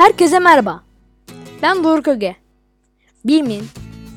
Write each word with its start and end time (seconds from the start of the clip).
Herkese 0.00 0.38
merhaba. 0.38 0.82
Ben 1.62 1.84
Doruk 1.84 2.08
Öge. 2.08 2.36
Bilimin, 3.24 3.64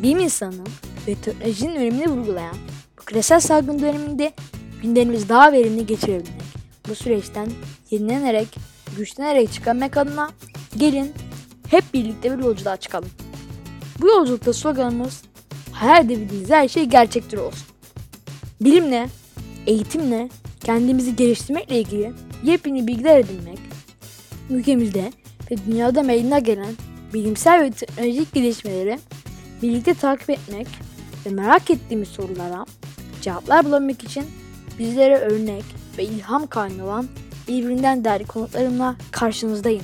bilim 0.04 0.20
insanının 0.20 0.68
ve 1.08 1.16
teknolojinin 1.16 1.76
önemini 1.76 2.10
vurgulayan 2.10 2.56
bu 2.98 3.06
küresel 3.06 3.40
salgın 3.40 3.80
döneminde 3.80 4.34
günlerimizi 4.82 5.30
daha 5.30 5.52
verimli 5.52 5.86
geçirebilmek, 5.86 6.42
bu 6.90 6.96
süreçten 6.96 7.50
yenilenerek, 7.90 8.48
güçlenerek 8.98 9.54
çıkarmak 9.54 9.98
adına 9.98 10.30
gelin 10.78 11.14
hep 11.68 11.84
birlikte 11.94 12.38
bir 12.38 12.44
yolculuğa 12.44 12.78
çıkalım. 12.78 13.10
Bu 14.02 14.08
yolculukta 14.08 14.54
sloganımız 14.54 15.22
hayal 15.72 16.06
edebildiğiniz 16.06 16.50
her 16.50 16.68
şey 16.68 16.86
gerçektir 16.86 17.38
olsun. 17.38 17.68
Bilimle, 18.62 19.10
eğitimle, 19.68 20.30
kendimizi 20.64 21.16
geliştirmekle 21.16 21.80
ilgili 21.80 22.14
yepyeni 22.44 22.88
bilgiler 22.88 23.20
edinmek, 23.20 23.60
ülkemizde 24.50 25.12
ve 25.52 25.56
dünyada 25.68 26.04
meydana 26.04 26.40
gelen 26.40 26.74
bilimsel 27.14 27.62
ve 27.62 27.72
teknolojik 27.72 28.34
gelişmeleri 28.34 29.00
birlikte 29.62 29.94
takip 29.94 30.30
etmek 30.30 30.68
ve 31.26 31.30
merak 31.30 31.72
ettiğimiz 31.72 32.08
sorulara 32.08 32.66
cevaplar 33.22 33.66
bulabilmek 33.66 34.04
için 34.04 34.26
bizlere 34.80 35.18
örnek 35.18 35.64
ve 35.98 36.04
ilham 36.04 36.48
kaynağı 36.48 36.86
olan 36.86 37.08
birbirinden 37.48 38.04
değerli 38.04 38.26
konuklarımla 38.26 38.96
karşınızdayım. 39.12 39.84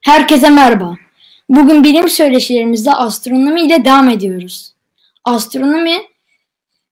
Herkese 0.00 0.50
merhaba. 0.50 0.96
Bugün 1.52 1.84
bilim 1.84 2.08
söyleşilerimizde 2.08 2.92
astronomi 2.92 3.62
ile 3.62 3.84
devam 3.84 4.08
ediyoruz. 4.08 4.74
Astronomi 5.24 5.96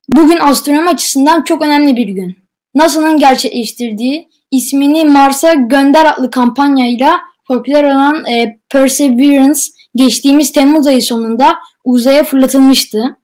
bugün 0.08 0.38
astronomi 0.40 0.88
açısından 0.88 1.42
çok 1.42 1.62
önemli 1.62 1.96
bir 1.96 2.08
gün. 2.08 2.38
NASA'nın 2.74 3.18
gerçekleştirdiği 3.18 4.28
ismini 4.50 5.04
Mars'a 5.04 5.54
gönder 5.54 6.12
adlı 6.12 6.30
kampanyayla 6.30 7.20
popüler 7.46 7.84
olan 7.84 8.24
e, 8.26 8.58
Perseverance 8.68 9.60
geçtiğimiz 9.94 10.52
Temmuz 10.52 10.86
ayı 10.86 11.02
sonunda 11.02 11.58
uzaya 11.84 12.24
fırlatılmıştı. 12.24 13.16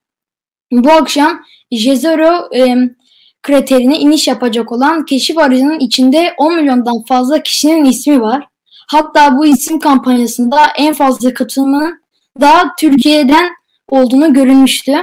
Bu 0.71 0.91
akşam 0.91 1.41
Jezero 1.71 2.55
e, 2.55 2.75
kraterine 3.41 3.99
iniş 3.99 4.27
yapacak 4.27 4.71
olan 4.71 5.05
keşif 5.05 5.37
aracının 5.37 5.79
içinde 5.79 6.33
10 6.37 6.55
milyondan 6.55 7.03
fazla 7.03 7.43
kişinin 7.43 7.85
ismi 7.85 8.21
var. 8.21 8.47
Hatta 8.87 9.37
bu 9.37 9.45
isim 9.45 9.79
kampanyasında 9.79 10.59
en 10.77 10.93
fazla 10.93 11.33
katılımın 11.33 12.01
da 12.41 12.75
Türkiye'den 12.79 13.49
olduğunu 13.87 14.33
görülmüştü. 14.33 14.95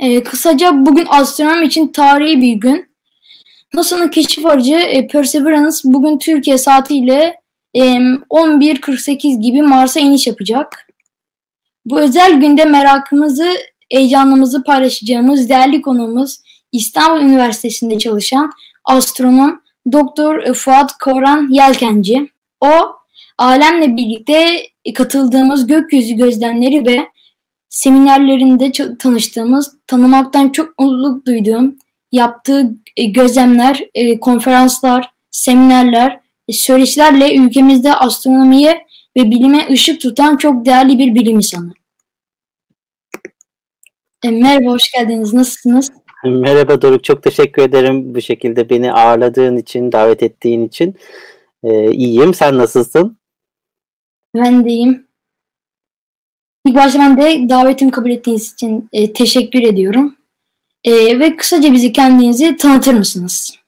Ee, 0.00 0.22
kısaca 0.22 0.86
bugün 0.86 1.06
astronom 1.08 1.62
için 1.62 1.88
tarihi 1.88 2.40
bir 2.40 2.52
gün. 2.52 2.92
NASA'nın 3.74 4.08
keşif 4.08 4.46
aracı 4.46 4.74
e, 4.74 5.06
Perseverance 5.06 5.76
bugün 5.84 6.18
Türkiye 6.18 6.58
saatiyle 6.58 7.40
e, 7.74 7.80
11.48 7.80 9.40
gibi 9.40 9.62
Mars'a 9.62 10.00
iniş 10.00 10.26
yapacak. 10.26 10.88
Bu 11.84 12.00
özel 12.00 12.32
günde 12.40 12.64
merakımızı, 12.64 13.48
heyecanımızı 13.90 14.64
paylaşacağımız 14.64 15.48
değerli 15.48 15.82
konuğumuz 15.82 16.40
İstanbul 16.72 17.24
Üniversitesi'nde 17.24 17.98
çalışan 17.98 18.52
astronom 18.84 19.62
Doktor 19.92 20.54
Fuat 20.54 20.98
Koran 20.98 21.48
Yelkenci. 21.50 22.31
O 22.62 22.96
alemle 23.38 23.96
birlikte 23.96 24.62
katıldığımız 24.94 25.66
gökyüzü 25.66 26.14
gözlemleri 26.14 26.86
ve 26.86 27.08
seminerlerinde 27.68 28.72
tanıştığımız, 28.98 29.76
tanımaktan 29.86 30.48
çok 30.48 30.78
mutluluk 30.78 31.26
duyduğum, 31.26 31.76
yaptığı 32.12 32.70
e, 32.96 33.04
gözlemler, 33.04 33.84
e, 33.94 34.20
konferanslar, 34.20 35.10
seminerler, 35.30 36.20
e, 36.48 36.52
söyleşilerle 36.52 37.36
ülkemizde 37.36 37.94
astronomiye 37.94 38.86
ve 39.16 39.30
bilime 39.30 39.68
ışık 39.70 40.00
tutan 40.00 40.36
çok 40.36 40.66
değerli 40.66 40.98
bir 40.98 41.14
bilim 41.14 41.36
insanı. 41.36 41.72
Merhaba, 44.24 44.70
hoş 44.70 44.92
geldiniz. 44.92 45.34
Nasılsınız? 45.34 45.92
Merhaba 46.24 46.82
Doruk, 46.82 47.04
çok 47.04 47.22
teşekkür 47.22 47.62
ederim 47.62 48.14
bu 48.14 48.20
şekilde 48.20 48.70
beni 48.70 48.92
ağırladığın 48.92 49.56
için, 49.56 49.92
davet 49.92 50.22
ettiğin 50.22 50.66
için. 50.66 50.96
Ee, 51.64 51.92
iyiyim. 51.92 52.34
Sen 52.34 52.58
nasılsın? 52.58 53.18
Ben 54.34 54.64
de 54.64 54.68
iyiyim. 54.68 55.06
İlk 56.66 56.76
başta 56.76 56.98
ben 56.98 57.16
de 57.16 57.48
davetimi 57.48 57.90
kabul 57.90 58.10
ettiğiniz 58.10 58.52
için 58.52 58.88
e, 58.92 59.12
teşekkür 59.12 59.62
ediyorum. 59.62 60.16
E, 60.84 61.20
ve 61.20 61.36
kısaca 61.36 61.72
bizi 61.72 61.92
kendinizi 61.92 62.56
tanıtır 62.56 62.94
mısınız? 62.94 63.58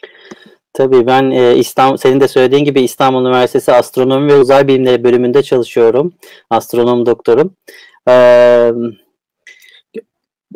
Tabii 0.72 1.06
ben 1.06 1.30
e, 1.30 1.56
İstanbul, 1.56 1.96
senin 1.96 2.20
de 2.20 2.28
söylediğin 2.28 2.64
gibi 2.64 2.82
İstanbul 2.82 3.20
Üniversitesi 3.20 3.72
Astronomi 3.72 4.32
ve 4.32 4.36
Uzay 4.36 4.68
Bilimleri 4.68 5.04
bölümünde 5.04 5.42
çalışıyorum. 5.42 6.14
Astronom 6.50 7.06
doktorum. 7.06 7.56
Ee, 8.08 8.70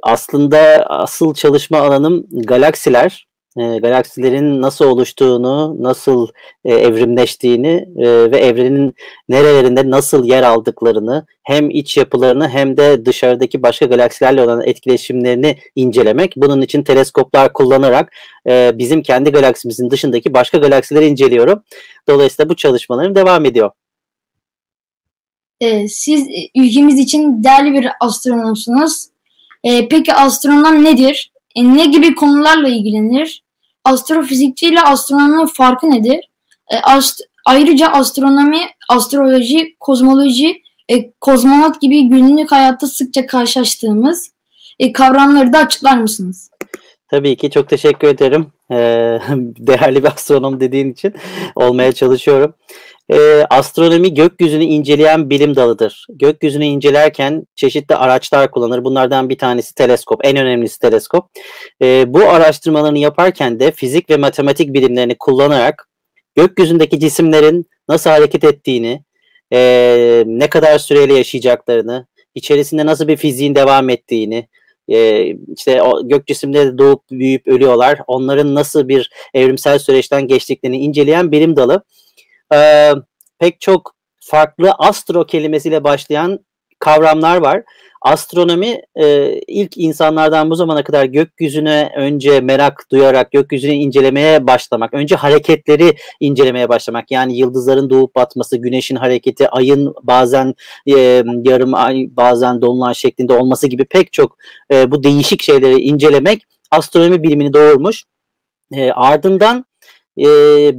aslında 0.03 0.59
asıl 0.89 1.35
çalışma 1.35 1.79
alanım 1.79 2.27
galaksiler 2.31 3.28
e, 3.59 3.79
galaksilerin 3.79 4.63
nasıl 4.63 4.85
oluştuğunu, 4.85 5.83
nasıl 5.83 6.29
e, 6.65 6.75
evrimleştiğini 6.75 7.89
e, 7.97 8.31
ve 8.31 8.39
evrenin 8.39 8.95
nerelerinde 9.29 9.91
nasıl 9.91 10.25
yer 10.25 10.43
aldıklarını 10.43 11.27
hem 11.43 11.71
iç 11.71 11.97
yapılarını 11.97 12.49
hem 12.49 12.77
de 12.77 13.07
dışarıdaki 13.07 13.63
başka 13.63 13.87
galaksilerle 13.87 14.43
olan 14.43 14.63
etkileşimlerini 14.67 15.59
incelemek. 15.77 16.33
Bunun 16.37 16.61
için 16.61 16.83
teleskoplar 16.83 17.53
kullanarak 17.53 18.13
e, 18.49 18.79
bizim 18.79 19.03
kendi 19.03 19.31
galaksimizin 19.31 19.91
dışındaki 19.91 20.35
başka 20.35 20.59
galaksileri 20.59 21.07
inceliyorum. 21.07 21.63
Dolayısıyla 22.09 22.49
bu 22.49 22.57
çalışmalarım 22.57 23.15
devam 23.15 23.45
ediyor. 23.45 23.71
E, 25.61 25.89
siz 25.89 26.29
ülkemiz 26.57 26.99
için 26.99 27.45
değerli 27.45 27.73
bir 27.73 27.89
astronomsunuz. 28.01 29.07
E, 29.65 29.89
peki 29.89 30.15
astronom 30.15 30.85
nedir? 30.85 31.33
E, 31.55 31.77
ne 31.77 31.87
gibi 31.87 32.15
konularla 32.15 32.69
ilgilenir? 32.69 33.43
Astrofizikçi 33.89 34.67
ile 34.67 34.83
astronominin 34.83 35.47
farkı 35.47 35.91
nedir? 35.91 36.31
E, 36.71 36.77
ast 36.77 37.21
ayrıca 37.47 37.89
astronomi, 37.89 38.61
astroloji, 38.89 39.77
kozmoloji, 39.81 40.63
e, 40.89 41.11
kozmonot 41.11 41.81
gibi 41.81 42.09
günlük 42.09 42.53
hayatta 42.53 42.87
sıkça 42.87 43.27
karşılaştığımız 43.27 44.33
e, 44.79 44.93
kavramları 44.93 45.53
da 45.53 45.59
açıklar 45.59 45.99
mısınız? 45.99 46.51
Tabii 47.09 47.37
ki 47.37 47.51
çok 47.51 47.69
teşekkür 47.69 48.09
ederim. 48.09 48.47
Ee, 48.71 48.75
değerli 49.59 50.03
bir 50.03 50.09
astronom 50.09 50.61
dediğin 50.61 50.93
için 50.93 51.15
olmaya 51.55 51.93
çalışıyorum. 51.93 52.55
Ee, 53.13 53.45
astronomi 53.51 54.15
gökyüzünü 54.15 54.65
inceleyen 54.65 55.31
bilim 55.31 55.57
dalıdır. 55.57 56.07
Gökyüzünü 56.09 56.65
incelerken 56.65 57.45
çeşitli 57.57 57.95
araçlar 57.95 58.51
kullanır. 58.51 58.85
Bunlardan 58.85 59.29
bir 59.29 59.39
tanesi 59.39 59.75
teleskop, 59.75 60.21
en 60.25 60.37
önemlisi 60.37 60.79
teleskop. 60.79 61.25
Ee, 61.83 62.05
bu 62.09 62.21
araştırmalarını 62.21 62.99
yaparken 62.99 63.61
de 63.61 63.71
fizik 63.71 64.11
ve 64.11 64.17
matematik 64.17 64.75
bilimlerini 64.75 65.17
kullanarak 65.19 65.89
gökyüzündeki 66.35 67.01
cisimlerin 67.01 67.67
nasıl 67.89 68.11
hareket 68.11 68.45
ettiğini, 68.45 69.05
e, 69.53 70.25
ne 70.27 70.51
kadar 70.51 70.79
süreyle 70.79 71.15
yaşayacaklarını, 71.15 72.07
içerisinde 72.35 72.87
nasıl 72.87 73.09
bir 73.09 73.17
fiziğin 73.17 73.55
devam 73.55 73.91
ettiğini, 73.91 74.49
e, 74.89 75.27
işte 75.57 75.83
o 75.83 76.09
gök 76.09 76.27
cisimleri 76.27 76.79
doğup 76.79 77.11
büyüyüp 77.11 77.49
ölüyorlar. 77.49 77.99
Onların 78.07 78.55
nasıl 78.55 78.89
bir 78.89 79.11
evrimsel 79.35 79.79
süreçten 79.79 80.27
geçtiklerini 80.27 80.79
inceleyen 80.79 81.33
bilim 81.33 81.57
dalı. 81.57 81.83
E, 82.55 82.93
pek 83.39 83.61
çok 83.61 83.95
farklı 84.21 84.73
astro 84.79 85.27
kelimesiyle 85.27 85.85
başlayan 85.85 86.39
kavramlar 86.79 87.37
var. 87.37 87.63
Astronomi 88.03 88.83
e, 88.95 89.35
ilk 89.47 89.77
insanlardan 89.77 90.51
bu 90.51 90.55
zamana 90.55 90.85
kadar 90.85 91.05
gökyüzüne 91.05 91.93
önce 91.97 92.41
merak 92.41 92.87
duyarak 92.91 93.33
gökyüzünü 93.33 93.73
incelemeye 93.73 94.47
başlamak, 94.47 94.95
önce 94.95 95.17
hareketleri 95.17 95.97
incelemeye 96.21 96.69
başlamak. 96.69 97.11
Yani 97.11 97.37
yıldızların 97.39 97.91
doğup 97.91 98.15
batması, 98.15 98.57
güneşin 98.57 98.97
hareketi, 98.97 99.49
ayın 99.49 99.95
bazen 100.03 100.55
e, 100.87 101.25
yarım 101.45 101.75
ay, 101.75 102.07
bazen 102.11 102.63
dolunay 102.63 102.95
şeklinde 102.95 103.33
olması 103.33 103.67
gibi 103.67 103.85
pek 103.85 104.13
çok 104.13 104.37
e, 104.73 104.91
bu 104.91 105.03
değişik 105.03 105.43
şeyleri 105.43 105.81
incelemek 105.81 106.43
astronomi 106.71 107.23
bilimini 107.23 107.53
doğurmuş. 107.53 108.05
E, 108.73 108.91
ardından 108.91 109.65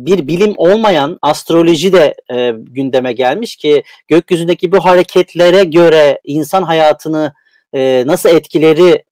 bir 0.05 0.27
bilim 0.27 0.53
olmayan 0.57 1.17
astroloji 1.21 1.93
de 1.93 2.15
e, 2.31 2.51
gündeme 2.57 3.13
gelmiş 3.13 3.55
ki 3.55 3.83
gökyüzündeki 4.07 4.71
bu 4.71 4.85
hareketlere 4.85 5.63
göre 5.63 6.19
insan 6.23 6.63
hayatını 6.63 7.33
e, 7.73 8.03
nasıl 8.07 8.29
etkileri 8.29 9.03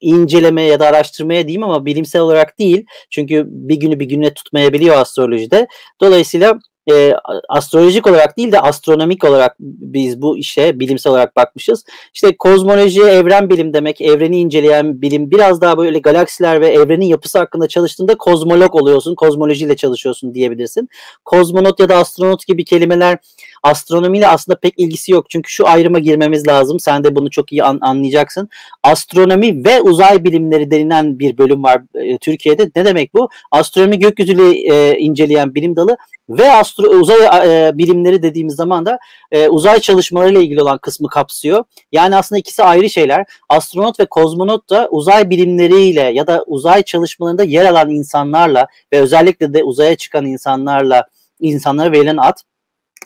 incelemeye 0.00 0.68
ya 0.68 0.80
da 0.80 0.86
araştırmaya 0.86 1.48
diyeyim 1.48 1.62
ama 1.62 1.86
bilimsel 1.86 2.22
olarak 2.22 2.58
değil. 2.58 2.86
Çünkü 3.10 3.44
bir 3.48 3.76
günü 3.76 4.00
bir 4.00 4.06
güne 4.06 4.34
tutmayabiliyor 4.34 4.96
astrolojide. 4.96 5.66
Dolayısıyla 6.00 6.58
e, 6.90 7.14
astrolojik 7.48 8.06
olarak 8.06 8.36
değil 8.36 8.52
de 8.52 8.60
astronomik 8.60 9.24
olarak 9.24 9.56
biz 9.58 10.22
bu 10.22 10.38
işe 10.38 10.80
bilimsel 10.80 11.12
olarak 11.12 11.36
bakmışız. 11.36 11.84
İşte 12.14 12.36
kozmoloji, 12.36 13.02
evren 13.02 13.50
bilim 13.50 13.74
demek, 13.74 14.00
evreni 14.00 14.40
inceleyen 14.40 15.02
bilim. 15.02 15.30
Biraz 15.30 15.60
daha 15.60 15.78
böyle 15.78 15.98
galaksiler 15.98 16.60
ve 16.60 16.68
evrenin 16.68 17.06
yapısı 17.06 17.38
hakkında 17.38 17.68
çalıştığında 17.68 18.14
kozmolog 18.18 18.74
oluyorsun, 18.74 19.14
kozmolojiyle 19.14 19.76
çalışıyorsun 19.76 20.34
diyebilirsin. 20.34 20.88
Kozmonot 21.24 21.80
ya 21.80 21.88
da 21.88 21.96
astronot 21.96 22.46
gibi 22.46 22.64
kelimeler 22.64 23.18
astronomiyle 23.62 24.28
aslında 24.28 24.58
pek 24.58 24.74
ilgisi 24.76 25.12
yok. 25.12 25.30
Çünkü 25.30 25.50
şu 25.50 25.68
ayrıma 25.68 25.98
girmemiz 25.98 26.48
lazım. 26.48 26.80
Sen 26.80 27.04
de 27.04 27.16
bunu 27.16 27.30
çok 27.30 27.52
iyi 27.52 27.64
an- 27.64 27.78
anlayacaksın. 27.82 28.48
Astronomi 28.82 29.64
ve 29.64 29.80
uzay 29.80 30.24
bilimleri 30.24 30.70
denilen 30.70 31.18
bir 31.18 31.38
bölüm 31.38 31.62
var 31.62 31.82
e, 31.94 32.18
Türkiye'de. 32.18 32.70
Ne 32.76 32.84
demek 32.84 33.14
bu? 33.14 33.28
Astronomi 33.50 33.98
gökyüzüyle 33.98 34.74
e, 34.74 34.98
inceleyen 34.98 35.54
bilim 35.54 35.76
dalı 35.76 35.96
ve 36.28 36.52
astro 36.78 36.90
uzay 36.90 37.68
e, 37.68 37.78
bilimleri 37.78 38.22
dediğimiz 38.22 38.54
zaman 38.54 38.86
da 38.86 38.98
e, 39.32 39.48
uzay 39.48 39.80
çalışmalarıyla 39.80 40.40
ilgili 40.40 40.62
olan 40.62 40.78
kısmı 40.78 41.08
kapsıyor. 41.08 41.64
Yani 41.92 42.16
aslında 42.16 42.38
ikisi 42.38 42.62
ayrı 42.62 42.90
şeyler. 42.90 43.26
Astronot 43.48 44.00
ve 44.00 44.06
kozmonot 44.06 44.70
da 44.70 44.88
uzay 44.90 45.30
bilimleriyle 45.30 46.00
ya 46.02 46.26
da 46.26 46.44
uzay 46.46 46.82
çalışmalarında 46.82 47.44
yer 47.44 47.64
alan 47.64 47.90
insanlarla 47.90 48.66
ve 48.92 49.00
özellikle 49.00 49.54
de 49.54 49.64
uzaya 49.64 49.96
çıkan 49.96 50.26
insanlarla 50.26 51.04
insanlara 51.40 51.92
verilen 51.92 52.16
ad. 52.16 52.38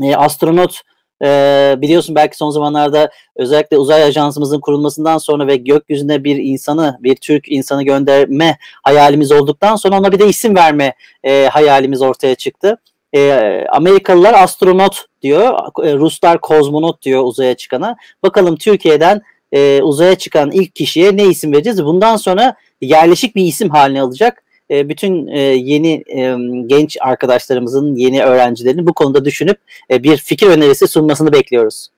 E, 0.02 0.16
astronot 0.16 0.80
e, 1.24 1.74
biliyorsun 1.78 2.14
belki 2.14 2.36
son 2.36 2.50
zamanlarda 2.50 3.10
özellikle 3.36 3.78
uzay 3.78 4.02
ajansımızın 4.02 4.60
kurulmasından 4.60 5.19
sonra 5.19 5.46
ve 5.46 5.56
gökyüzüne 5.56 6.24
bir 6.24 6.36
insanı, 6.36 6.98
bir 7.00 7.16
Türk 7.16 7.48
insanı 7.48 7.82
gönderme 7.82 8.58
hayalimiz 8.82 9.32
olduktan 9.32 9.76
sonra 9.76 9.98
ona 9.98 10.12
bir 10.12 10.19
de 10.19 10.28
isim 10.28 10.56
verme 10.56 10.94
e, 11.24 11.46
hayalimiz 11.46 12.02
ortaya 12.02 12.34
çıktı. 12.34 12.78
E, 13.14 13.32
Amerikalılar 13.72 14.34
astronot 14.34 15.04
diyor, 15.22 15.58
e, 15.84 15.94
Ruslar 15.94 16.40
kozmonot 16.40 17.02
diyor 17.02 17.24
uzaya 17.24 17.54
çıkana. 17.54 17.96
Bakalım 18.22 18.56
Türkiye'den 18.56 19.22
e, 19.52 19.82
uzaya 19.82 20.14
çıkan 20.14 20.50
ilk 20.50 20.74
kişiye 20.74 21.16
ne 21.16 21.24
isim 21.24 21.52
vereceğiz? 21.52 21.84
Bundan 21.84 22.16
sonra 22.16 22.54
yerleşik 22.80 23.36
bir 23.36 23.44
isim 23.44 23.70
haline 23.70 24.02
alacak. 24.02 24.44
E, 24.70 24.88
bütün 24.88 25.26
e, 25.26 25.40
yeni 25.40 25.92
e, 25.92 26.36
genç 26.66 26.96
arkadaşlarımızın, 27.00 27.96
yeni 27.96 28.22
öğrencilerin 28.22 28.86
bu 28.86 28.92
konuda 28.92 29.24
düşünüp 29.24 29.58
e, 29.90 30.02
bir 30.02 30.16
fikir 30.16 30.46
önerisi 30.46 30.88
sunmasını 30.88 31.32
bekliyoruz. 31.32 31.88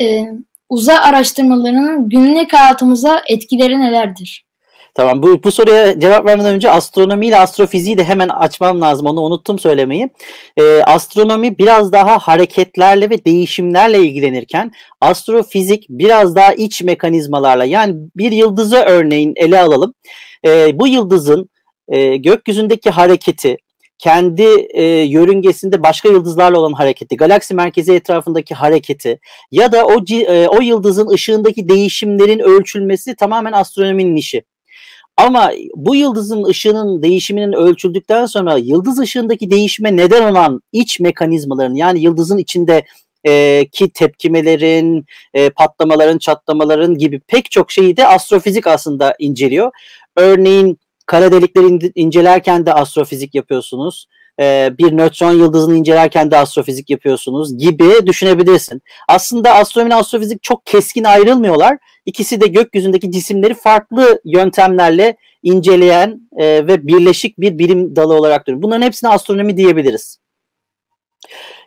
Ee, 0.00 0.32
uzay 0.68 0.96
araştırmalarının 0.96 2.08
günlük 2.08 2.52
hayatımıza 2.52 3.22
etkileri 3.28 3.80
nelerdir? 3.80 4.47
Tamam 4.98 5.22
bu, 5.22 5.42
bu 5.42 5.52
soruya 5.52 6.00
cevap 6.00 6.26
vermeden 6.26 6.54
önce 6.54 6.70
astronomi 6.70 7.26
ile 7.26 7.38
astrofiziği 7.38 7.98
de 7.98 8.04
hemen 8.04 8.28
açmam 8.28 8.80
lazım. 8.80 9.06
Onu 9.06 9.20
unuttum 9.20 9.58
söylemeyi. 9.58 10.10
Ee, 10.56 10.62
astronomi 10.82 11.58
biraz 11.58 11.92
daha 11.92 12.18
hareketlerle 12.18 13.10
ve 13.10 13.24
değişimlerle 13.24 13.98
ilgilenirken 13.98 14.72
astrofizik 15.00 15.86
biraz 15.88 16.36
daha 16.36 16.54
iç 16.54 16.82
mekanizmalarla 16.82 17.64
yani 17.64 17.94
bir 18.16 18.32
yıldızı 18.32 18.76
örneğin 18.76 19.32
ele 19.36 19.60
alalım. 19.60 19.94
Ee, 20.46 20.78
bu 20.78 20.86
yıldızın 20.86 21.50
e, 21.88 22.16
gökyüzündeki 22.16 22.90
hareketi, 22.90 23.56
kendi 23.98 24.66
e, 24.74 24.84
yörüngesinde 24.84 25.82
başka 25.82 26.08
yıldızlarla 26.08 26.58
olan 26.58 26.72
hareketi, 26.72 27.16
galaksi 27.16 27.54
merkezi 27.54 27.92
etrafındaki 27.92 28.54
hareketi 28.54 29.18
ya 29.50 29.72
da 29.72 29.86
o 29.86 30.04
e, 30.10 30.48
o 30.48 30.60
yıldızın 30.60 31.08
ışığındaki 31.08 31.68
değişimlerin 31.68 32.38
ölçülmesi 32.38 33.16
tamamen 33.16 33.52
astronominin 33.52 34.16
işi. 34.16 34.42
Ama 35.18 35.52
bu 35.74 35.94
yıldızın 35.94 36.44
ışığının 36.44 37.02
değişiminin 37.02 37.52
ölçüldükten 37.52 38.26
sonra 38.26 38.56
yıldız 38.56 38.98
ışığındaki 38.98 39.50
değişime 39.50 39.96
neden 39.96 40.32
olan 40.32 40.60
iç 40.72 41.00
mekanizmaların 41.00 41.74
yani 41.74 42.00
yıldızın 42.00 42.38
içinde 42.38 42.84
e, 43.26 43.64
ki 43.72 43.90
tepkimelerin, 43.90 45.04
e, 45.34 45.50
patlamaların, 45.50 46.18
çatlamaların 46.18 46.98
gibi 46.98 47.20
pek 47.20 47.50
çok 47.50 47.72
şeyi 47.72 47.96
de 47.96 48.06
astrofizik 48.06 48.66
aslında 48.66 49.14
inceliyor. 49.18 49.70
Örneğin 50.16 50.78
kara 51.06 51.32
delikleri 51.32 51.92
incelerken 51.94 52.66
de 52.66 52.72
astrofizik 52.72 53.34
yapıyorsunuz. 53.34 54.06
Ee, 54.40 54.70
bir 54.78 54.96
nötron 54.96 55.32
yıldızını 55.32 55.76
incelerken 55.76 56.30
de 56.30 56.36
astrofizik 56.36 56.90
yapıyorsunuz 56.90 57.58
gibi 57.58 58.06
düşünebilirsin. 58.06 58.82
Aslında 59.08 59.54
astronomi 59.54 59.94
astrofizik 59.94 60.42
çok 60.42 60.66
keskin 60.66 61.04
ayrılmıyorlar. 61.04 61.78
İkisi 62.06 62.40
de 62.40 62.46
gökyüzündeki 62.46 63.12
cisimleri 63.12 63.54
farklı 63.54 64.20
yöntemlerle 64.24 65.16
inceleyen 65.42 66.20
e, 66.36 66.66
ve 66.66 66.86
birleşik 66.86 67.40
bir 67.40 67.58
bilim 67.58 67.96
dalı 67.96 68.14
olarak 68.14 68.46
duruyor. 68.46 68.62
Bunların 68.62 68.82
hepsine 68.82 69.10
astronomi 69.10 69.56
diyebiliriz. 69.56 70.18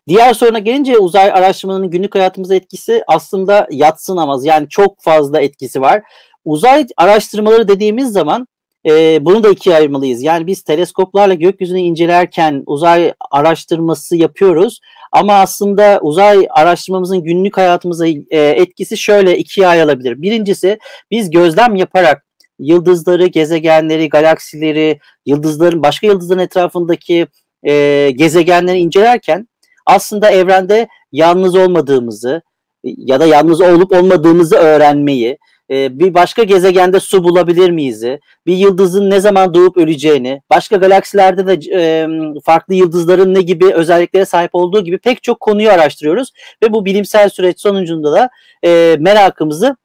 Diğer 0.07 0.33
soruna 0.33 0.59
gelince 0.59 0.97
uzay 0.97 1.31
araştırmalarının 1.31 1.89
günlük 1.89 2.15
hayatımıza 2.15 2.55
etkisi 2.55 3.03
aslında 3.07 3.67
yatsınamaz. 3.71 4.45
Yani 4.45 4.69
çok 4.69 5.01
fazla 5.01 5.41
etkisi 5.41 5.81
var. 5.81 6.01
Uzay 6.45 6.87
araştırmaları 6.97 7.67
dediğimiz 7.67 8.11
zaman 8.11 8.47
e, 8.85 9.25
bunu 9.25 9.43
da 9.43 9.49
ikiye 9.49 9.75
ayırmalıyız. 9.75 10.23
Yani 10.23 10.47
biz 10.47 10.61
teleskoplarla 10.61 11.33
gökyüzünü 11.33 11.79
incelerken 11.79 12.63
uzay 12.65 13.13
araştırması 13.31 14.15
yapıyoruz. 14.17 14.79
Ama 15.11 15.33
aslında 15.33 15.99
uzay 16.01 16.47
araştırmamızın 16.49 17.23
günlük 17.23 17.57
hayatımıza 17.57 18.07
e, 18.07 18.39
etkisi 18.39 18.97
şöyle 18.97 19.37
ikiye 19.37 19.67
ayrılabilir. 19.67 20.21
Birincisi 20.21 20.79
biz 21.11 21.29
gözlem 21.29 21.75
yaparak 21.75 22.25
yıldızları, 22.59 23.27
gezegenleri, 23.27 24.09
galaksileri, 24.09 24.99
yıldızların 25.25 25.83
başka 25.83 26.07
yıldızların 26.07 26.39
etrafındaki 26.39 27.27
e, 27.63 28.11
gezegenleri 28.11 28.77
incelerken 28.77 29.47
aslında 29.85 30.31
evrende 30.31 30.87
yalnız 31.11 31.55
olmadığımızı 31.55 32.41
ya 32.83 33.19
da 33.19 33.25
yalnız 33.25 33.61
olup 33.61 33.91
olmadığımızı 33.91 34.55
öğrenmeyi, 34.55 35.37
e, 35.71 35.99
bir 35.99 36.13
başka 36.13 36.43
gezegende 36.43 36.99
su 36.99 37.23
bulabilir 37.23 37.69
miyiz? 37.69 38.03
Bir 38.45 38.57
yıldızın 38.57 39.09
ne 39.09 39.19
zaman 39.19 39.53
doğup 39.53 39.77
öleceğini, 39.77 40.41
başka 40.49 40.75
galaksilerde 40.75 41.47
de 41.47 41.59
e, 41.73 42.07
farklı 42.43 42.73
yıldızların 42.73 43.33
ne 43.33 43.41
gibi 43.41 43.73
özelliklere 43.73 44.25
sahip 44.25 44.49
olduğu 44.53 44.83
gibi 44.83 44.97
pek 44.97 45.23
çok 45.23 45.39
konuyu 45.39 45.69
araştırıyoruz 45.69 46.31
ve 46.63 46.73
bu 46.73 46.85
bilimsel 46.85 47.29
süreç 47.29 47.61
sonucunda 47.61 48.11
da 48.11 48.29
e, 48.65 48.95
merakımızı 48.99 49.75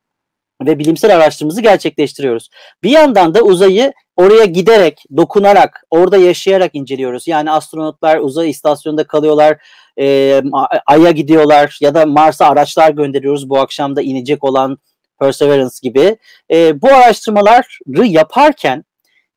ve 0.67 0.79
bilimsel 0.79 1.17
araştırmamızı 1.17 1.61
gerçekleştiriyoruz. 1.61 2.49
Bir 2.83 2.91
yandan 2.91 3.35
da 3.35 3.43
uzayı 3.43 3.93
oraya 4.17 4.45
giderek, 4.45 5.05
dokunarak, 5.17 5.83
orada 5.91 6.17
yaşayarak 6.17 6.75
inceliyoruz. 6.75 7.29
Yani 7.29 7.51
astronotlar 7.51 8.19
uzay 8.19 8.51
istasyonunda 8.51 9.07
kalıyorlar, 9.07 9.57
e, 9.99 10.43
Ay'a 10.87 11.11
gidiyorlar 11.11 11.79
ya 11.81 11.95
da 11.95 12.07
Mars'a 12.07 12.47
araçlar 12.47 12.91
gönderiyoruz. 12.91 13.51
Bu 13.51 13.59
akşam 13.59 13.97
da 13.97 14.03
inecek 14.03 14.45
olan 14.45 14.79
Perseverance 15.21 15.77
gibi. 15.83 16.17
E, 16.53 16.83
bu 16.83 16.89
araştırmaları 16.89 18.07
yaparken 18.07 18.85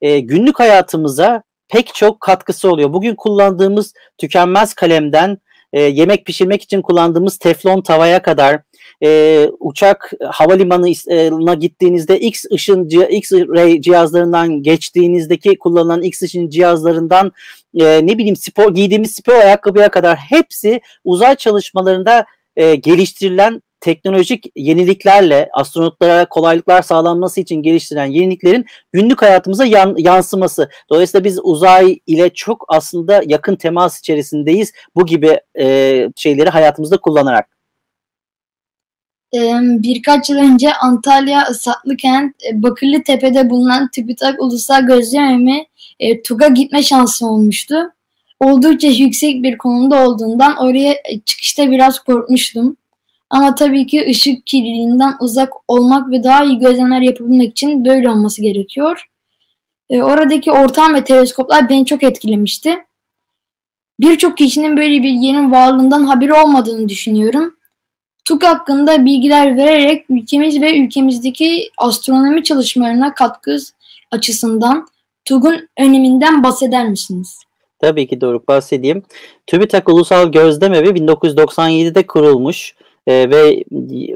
e, 0.02 0.20
günlük 0.20 0.60
hayatımıza 0.60 1.44
pek 1.68 1.94
çok 1.94 2.22
katkısı 2.22 2.72
oluyor. 2.72 2.94
Bugün 2.94 3.16
kullandığımız 3.16 3.94
tükenmez 4.18 4.74
kalemden 4.74 5.38
e, 5.74 5.82
yemek 5.82 6.26
pişirmek 6.26 6.62
için 6.64 6.82
kullandığımız 6.82 7.38
teflon 7.38 7.82
tavaya 7.82 8.22
kadar 8.22 8.62
e, 9.04 9.50
uçak 9.60 10.12
havalimanına 10.32 11.54
gittiğinizde 11.54 12.20
X 12.20 12.46
ışın 12.54 12.90
X-ray 12.90 13.82
cihazlarından 13.82 14.64
geçtiğinizdeki 14.64 15.58
kullanılan 15.60 16.02
X 16.02 16.22
ışın 16.22 16.50
cihazlarından 16.50 17.32
e, 17.80 18.06
ne 18.08 18.18
bileyim 18.18 18.36
spor 18.36 18.74
giydiğimiz 18.76 19.16
spor 19.16 19.34
ayakkabıya 19.34 19.92
kadar 19.92 20.18
hepsi 20.18 20.82
uzay 21.04 21.36
çalışmalarında 21.36 22.26
e, 22.56 22.76
geliştirilen 22.76 23.62
teknolojik 23.82 24.46
yeniliklerle 24.56 25.50
astronotlara 25.54 26.30
kolaylıklar 26.30 26.82
sağlanması 26.82 27.42
için 27.42 27.56
geliştirilen 27.56 28.06
yeniliklerin 28.06 28.66
günlük 28.94 29.22
hayatımıza 29.22 29.66
yan, 29.66 29.96
yansıması. 29.98 30.70
Dolayısıyla 30.90 31.24
biz 31.24 31.40
uzay 31.44 32.00
ile 32.08 32.30
çok 32.30 32.66
aslında 32.68 33.22
yakın 33.26 33.56
temas 33.56 34.00
içerisindeyiz 34.00 34.72
bu 34.96 35.06
gibi 35.06 35.40
e, 35.60 36.08
şeyleri 36.16 36.50
hayatımızda 36.50 36.98
kullanarak. 36.98 37.60
Birkaç 39.34 40.30
yıl 40.30 40.38
önce 40.38 40.74
Antalya 40.74 41.48
Isatlıkent 41.52 42.36
Bakırlı 42.54 43.04
Tepe'de 43.04 43.50
bulunan 43.50 43.90
TÜBİTAK 43.92 44.42
Ulusal 44.42 44.82
Gözlememi 44.82 45.66
e, 46.00 46.22
TUG'a 46.22 46.48
gitme 46.48 46.84
şansı 46.84 47.28
olmuştu. 47.28 47.76
Oldukça 48.40 48.88
yüksek 48.88 49.44
bir 49.44 49.58
konumda 49.58 50.08
olduğundan 50.08 50.58
oraya 50.58 50.96
çıkışta 51.26 51.72
biraz 51.72 52.00
korkmuştum. 52.00 52.78
Ama 53.30 53.56
tabii 53.56 53.88
ki 53.88 54.06
ışık 54.10 54.48
kirliliğinden 54.48 55.16
uzak 55.22 55.54
olmak 55.68 56.12
ve 56.12 56.24
daha 56.24 56.44
iyi 56.44 56.60
gözlemler 56.60 57.02
yapabilmek 57.02 57.52
için 57.52 57.86
böyle 57.86 58.10
olması 58.10 58.42
gerekiyor. 58.42 59.10
E, 59.90 60.04
oradaki 60.04 60.52
ortam 60.52 60.94
ve 60.94 61.04
teleskoplar 61.04 61.70
beni 61.70 61.86
çok 61.86 62.04
etkilemişti. 62.04 62.78
Birçok 64.00 64.38
kişinin 64.38 64.78
böyle 64.78 65.04
bir 65.04 65.10
yerin 65.10 65.52
varlığından 65.52 66.04
haberi 66.04 66.34
olmadığını 66.34 66.90
düşünüyorum. 66.90 67.56
TUK 68.26 68.44
hakkında 68.44 69.06
bilgiler 69.06 69.58
vererek 69.58 70.06
ülkemiz 70.10 70.62
ve 70.62 70.78
ülkemizdeki 70.80 71.70
astronomi 71.78 72.44
çalışmalarına 72.44 73.14
katkı 73.14 73.58
açısından 74.12 74.88
TUG'un 75.26 75.70
öneminden 75.78 76.44
bahseder 76.44 76.90
misiniz? 76.90 77.40
Tabii 77.80 78.08
ki 78.08 78.22
Doruk 78.22 78.48
bahsedeyim. 78.48 79.04
TÜBİTAK 79.48 79.90
Ulusal 79.90 80.32
Gözlemevi 80.32 80.88
1997'de 80.88 82.08
kurulmuş 82.08 82.76
e, 83.08 83.30
ve 83.30 83.64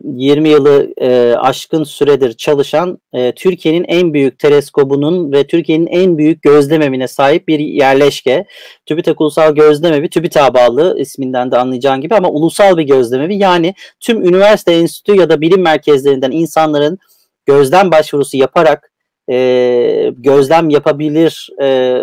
20 0.03 0.49
yılı 0.49 0.93
e, 0.97 1.35
aşkın 1.37 1.83
süredir 1.83 2.33
çalışan 2.33 2.99
e, 3.13 3.31
Türkiye'nin 3.31 3.83
en 3.87 4.13
büyük 4.13 4.39
teleskobunun 4.39 5.31
ve 5.31 5.47
Türkiye'nin 5.47 5.87
en 5.87 6.17
büyük 6.17 6.41
gözlemevine 6.41 7.07
sahip 7.07 7.47
bir 7.47 7.59
yerleşke. 7.59 8.45
TÜBİTAK 8.85 9.21
Ulusal 9.21 9.55
Gözlemevi 9.55 10.09
TÜBİTAK'a 10.09 10.53
bağlı 10.53 10.99
isminden 10.99 11.51
de 11.51 11.57
anlayacağın 11.57 12.01
gibi 12.01 12.15
ama 12.15 12.29
ulusal 12.29 12.77
bir 12.77 12.83
gözlemevi. 12.83 13.35
Yani 13.35 13.73
tüm 13.99 14.23
üniversite 14.23 14.71
enstitü 14.71 15.15
ya 15.15 15.29
da 15.29 15.41
bilim 15.41 15.61
merkezlerinden 15.61 16.31
insanların 16.31 16.99
gözlem 17.45 17.91
başvurusu 17.91 18.37
yaparak 18.37 18.91
e, 19.31 20.13
gözlem 20.17 20.69
yapabilir 20.69 21.49
e, 21.61 21.97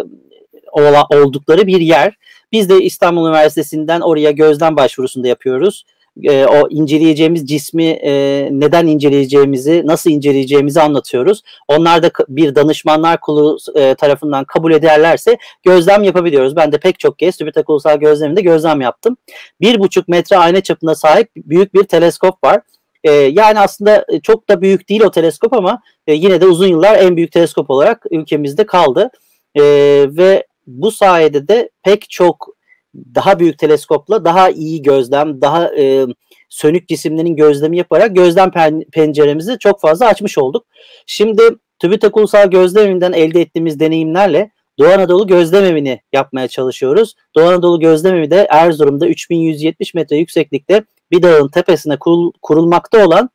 oldukları 1.10 1.66
bir 1.66 1.80
yer. 1.80 2.14
Biz 2.52 2.68
de 2.68 2.82
İstanbul 2.82 3.28
Üniversitesi'nden 3.28 4.00
oraya 4.00 4.30
gözlem 4.30 4.76
başvurusunda 4.76 5.28
yapıyoruz. 5.28 5.84
E, 6.22 6.46
o 6.46 6.68
inceleyeceğimiz 6.70 7.46
cismi 7.46 7.84
e, 7.84 8.48
neden 8.52 8.86
inceleyeceğimizi, 8.86 9.82
nasıl 9.86 10.10
inceleyeceğimizi 10.10 10.80
anlatıyoruz. 10.80 11.42
Onlar 11.68 12.02
da 12.02 12.10
bir 12.28 12.54
danışmanlar 12.54 13.20
kurulu 13.20 13.58
e, 13.74 13.94
tarafından 13.94 14.44
kabul 14.44 14.72
ederlerse 14.72 15.36
gözlem 15.62 16.02
yapabiliyoruz. 16.02 16.56
Ben 16.56 16.72
de 16.72 16.78
pek 16.78 16.98
çok 16.98 17.18
kez 17.18 17.36
TÜBİTAK 17.36 17.70
Ulusal 17.70 17.96
Gözleminde 17.96 18.40
gözlem 18.40 18.80
yaptım. 18.80 19.16
Bir 19.60 19.80
buçuk 19.80 20.08
metre 20.08 20.36
ayna 20.36 20.60
çapına 20.60 20.94
sahip 20.94 21.28
büyük 21.36 21.74
bir 21.74 21.84
teleskop 21.84 22.44
var. 22.44 22.60
E, 23.04 23.10
yani 23.12 23.60
aslında 23.60 24.06
çok 24.22 24.48
da 24.48 24.62
büyük 24.62 24.88
değil 24.88 25.02
o 25.02 25.10
teleskop 25.10 25.52
ama 25.52 25.82
e, 26.06 26.14
yine 26.14 26.40
de 26.40 26.46
uzun 26.46 26.66
yıllar 26.66 26.98
en 26.98 27.16
büyük 27.16 27.32
teleskop 27.32 27.70
olarak 27.70 28.06
ülkemizde 28.10 28.66
kaldı. 28.66 29.10
E, 29.54 29.62
ve 30.08 30.46
bu 30.66 30.90
sayede 30.90 31.48
de 31.48 31.70
pek 31.82 32.10
çok 32.10 32.59
daha 32.94 33.38
büyük 33.38 33.58
teleskopla 33.58 34.24
daha 34.24 34.50
iyi 34.50 34.82
gözlem, 34.82 35.40
daha 35.40 35.76
e, 35.76 36.06
sönük 36.48 36.88
cisimlerin 36.88 37.36
gözlemi 37.36 37.76
yaparak 37.76 38.16
gözlem 38.16 38.48
pen- 38.48 38.90
penceremizi 38.90 39.58
çok 39.58 39.80
fazla 39.80 40.06
açmış 40.06 40.38
olduk. 40.38 40.66
Şimdi 41.06 41.42
TÜBİTAK 41.78 42.16
Ulusal 42.16 42.50
Gözlemevi'nden 42.50 43.12
elde 43.12 43.40
ettiğimiz 43.40 43.80
deneyimlerle 43.80 44.50
Doğu 44.78 44.88
Anadolu 44.88 45.26
Gözlemevi'ni 45.26 46.00
yapmaya 46.12 46.48
çalışıyoruz. 46.48 47.14
Doğu 47.36 47.48
Anadolu 47.48 47.80
Gözlemevi 47.80 48.30
de 48.30 48.46
Erzurum'da 48.50 49.06
3170 49.08 49.94
metre 49.94 50.16
yükseklikte 50.16 50.84
bir 51.10 51.22
dağın 51.22 51.48
tepesine 51.48 51.94
kurul- 51.94 52.32
kurulmakta 52.42 53.06
olan 53.06 53.30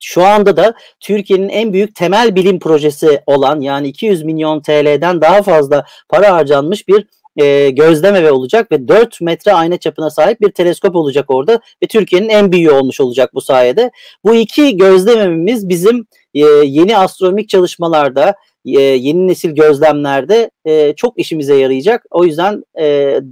şu 0.00 0.24
anda 0.24 0.56
da 0.56 0.74
Türkiye'nin 1.00 1.48
en 1.48 1.72
büyük 1.72 1.94
temel 1.94 2.34
bilim 2.34 2.58
projesi 2.58 3.22
olan 3.26 3.60
yani 3.60 3.88
200 3.88 4.22
milyon 4.22 4.60
TL'den 4.60 5.20
daha 5.20 5.42
fazla 5.42 5.84
para 6.08 6.32
harcanmış 6.32 6.88
bir 6.88 7.06
e, 7.36 7.70
gözlem 7.70 8.32
olacak 8.32 8.72
ve 8.72 8.88
4 8.88 9.20
metre 9.20 9.52
ayna 9.52 9.76
çapına 9.76 10.10
sahip 10.10 10.40
bir 10.40 10.50
teleskop 10.50 10.96
olacak 10.96 11.24
orada 11.28 11.60
ve 11.82 11.86
Türkiye'nin 11.86 12.28
en 12.28 12.52
büyüğü 12.52 12.70
olmuş 12.70 13.00
olacak 13.00 13.34
bu 13.34 13.40
sayede. 13.40 13.90
Bu 14.24 14.34
iki 14.34 14.76
gözlemimiz 14.76 15.68
bizim 15.68 16.06
e, 16.34 16.40
yeni 16.64 16.96
astronomik 16.96 17.48
çalışmalarda, 17.48 18.34
e, 18.66 18.80
yeni 18.80 19.28
nesil 19.28 19.50
gözlemlerde 19.50 20.50
e, 20.64 20.94
çok 20.96 21.18
işimize 21.18 21.54
yarayacak. 21.54 22.06
O 22.10 22.24
yüzden 22.24 22.64
e, 22.80 22.84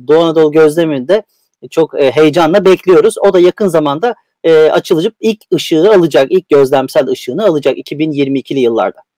Doğu 0.08 0.22
Anadolu 0.22 0.52
gözleminde 0.52 1.22
çok 1.70 2.00
e, 2.00 2.10
heyecanla 2.10 2.64
bekliyoruz. 2.64 3.14
O 3.18 3.32
da 3.32 3.40
yakın 3.40 3.68
zamanda 3.68 4.14
e, 4.44 4.70
açılıp 4.70 5.14
ilk 5.20 5.40
ışığı 5.54 5.90
alacak, 5.94 6.32
ilk 6.32 6.48
gözlemsel 6.48 7.08
ışığını 7.08 7.44
alacak 7.44 7.78
2022'li 7.78 8.60
yıllarda. 8.60 9.09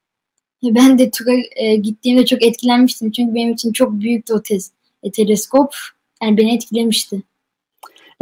Ben 0.62 0.99
de 0.99 1.11
TUK'a 1.11 1.33
e, 1.57 1.76
gittiğimde 1.76 2.26
çok 2.26 2.42
etkilenmiştim. 2.42 3.11
Çünkü 3.11 3.35
benim 3.35 3.52
için 3.52 3.73
çok 3.73 3.92
büyüktü 3.92 4.35
o 4.35 4.42
tez, 4.42 4.73
e, 5.02 5.11
teleskop. 5.11 5.75
Yani 6.23 6.37
beni 6.37 6.54
etkilemişti. 6.54 7.23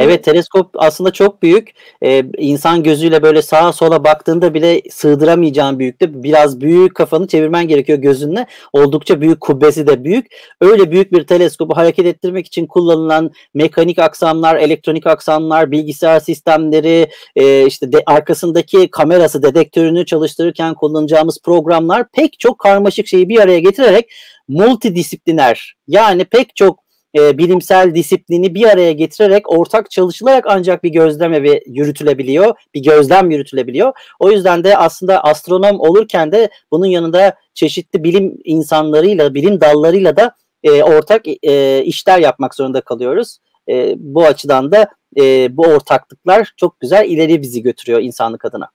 Evet 0.00 0.25
teleskop 0.25 0.71
aslında 0.75 1.11
çok 1.11 1.42
büyük. 1.42 1.71
Ee, 2.02 2.25
insan 2.38 2.83
gözüyle 2.83 3.23
böyle 3.23 3.42
sağa 3.42 3.73
sola 3.73 4.04
baktığında 4.04 4.54
bile 4.54 4.83
sığdıramayacağın 4.90 5.78
büyüklükte. 5.78 6.23
Biraz 6.23 6.61
büyük 6.61 6.95
kafanı 6.95 7.26
çevirmen 7.26 7.69
gerekiyor 7.69 7.99
gözünle. 7.99 8.47
Oldukça 8.73 9.21
büyük 9.21 9.40
kubbesi 9.40 9.87
de 9.87 10.04
büyük. 10.04 10.26
Öyle 10.61 10.90
büyük 10.90 11.12
bir 11.12 11.26
teleskobu 11.26 11.76
hareket 11.76 12.07
ettirmek 12.07 12.47
için 12.47 12.66
kullanılan 12.66 13.30
mekanik 13.54 13.99
aksamlar, 13.99 14.57
elektronik 14.57 15.07
aksamlar, 15.07 15.71
bilgisayar 15.71 16.21
sistemleri, 16.21 17.11
e, 17.37 17.66
işte 17.66 17.92
de, 17.92 18.02
arkasındaki 18.07 18.90
kamerası, 18.90 19.42
dedektörünü 19.42 20.07
çalıştırırken 20.07 20.75
kullanacağımız 20.75 21.38
programlar 21.45 22.09
pek 22.12 22.40
çok 22.40 22.59
karmaşık 22.59 23.07
şeyi 23.07 23.28
bir 23.28 23.40
araya 23.40 23.61
getirerek 23.61 24.11
multidisipliner 24.49 25.75
yani 25.88 26.25
pek 26.25 26.57
çok 26.57 26.89
e, 27.19 27.38
bilimsel 27.38 27.95
disiplini 27.95 28.55
bir 28.55 28.67
araya 28.67 28.93
getirerek 28.93 29.50
ortak 29.50 29.90
çalışılarak 29.90 30.45
ancak 30.49 30.85
bir 30.85 30.88
gözlem 30.88 31.33
evi 31.33 31.62
yürütülebiliyor, 31.67 32.55
bir 32.75 32.83
gözlem 32.83 33.31
yürütülebiliyor. 33.31 33.93
O 34.19 34.31
yüzden 34.31 34.64
de 34.64 34.76
aslında 34.76 35.25
astronom 35.25 35.81
olurken 35.81 36.33
de 36.33 36.50
bunun 36.71 36.87
yanında 36.87 37.35
çeşitli 37.55 38.05
bilim 38.05 38.38
insanlarıyla, 38.45 39.35
bilim 39.35 39.61
dallarıyla 39.61 40.17
da 40.17 40.35
e, 40.62 40.83
ortak 40.83 41.23
e, 41.43 41.83
işler 41.85 42.19
yapmak 42.19 42.55
zorunda 42.55 42.81
kalıyoruz. 42.81 43.38
E, 43.69 43.95
bu 43.99 44.26
açıdan 44.26 44.73
da 44.73 44.88
e, 45.21 45.57
bu 45.57 45.62
ortaklıklar 45.62 46.52
çok 46.57 46.81
güzel 46.81 47.09
ileri 47.09 47.43
bizi 47.43 47.62
götürüyor 47.62 48.00
insanlık 48.00 48.45
adına. 48.45 48.71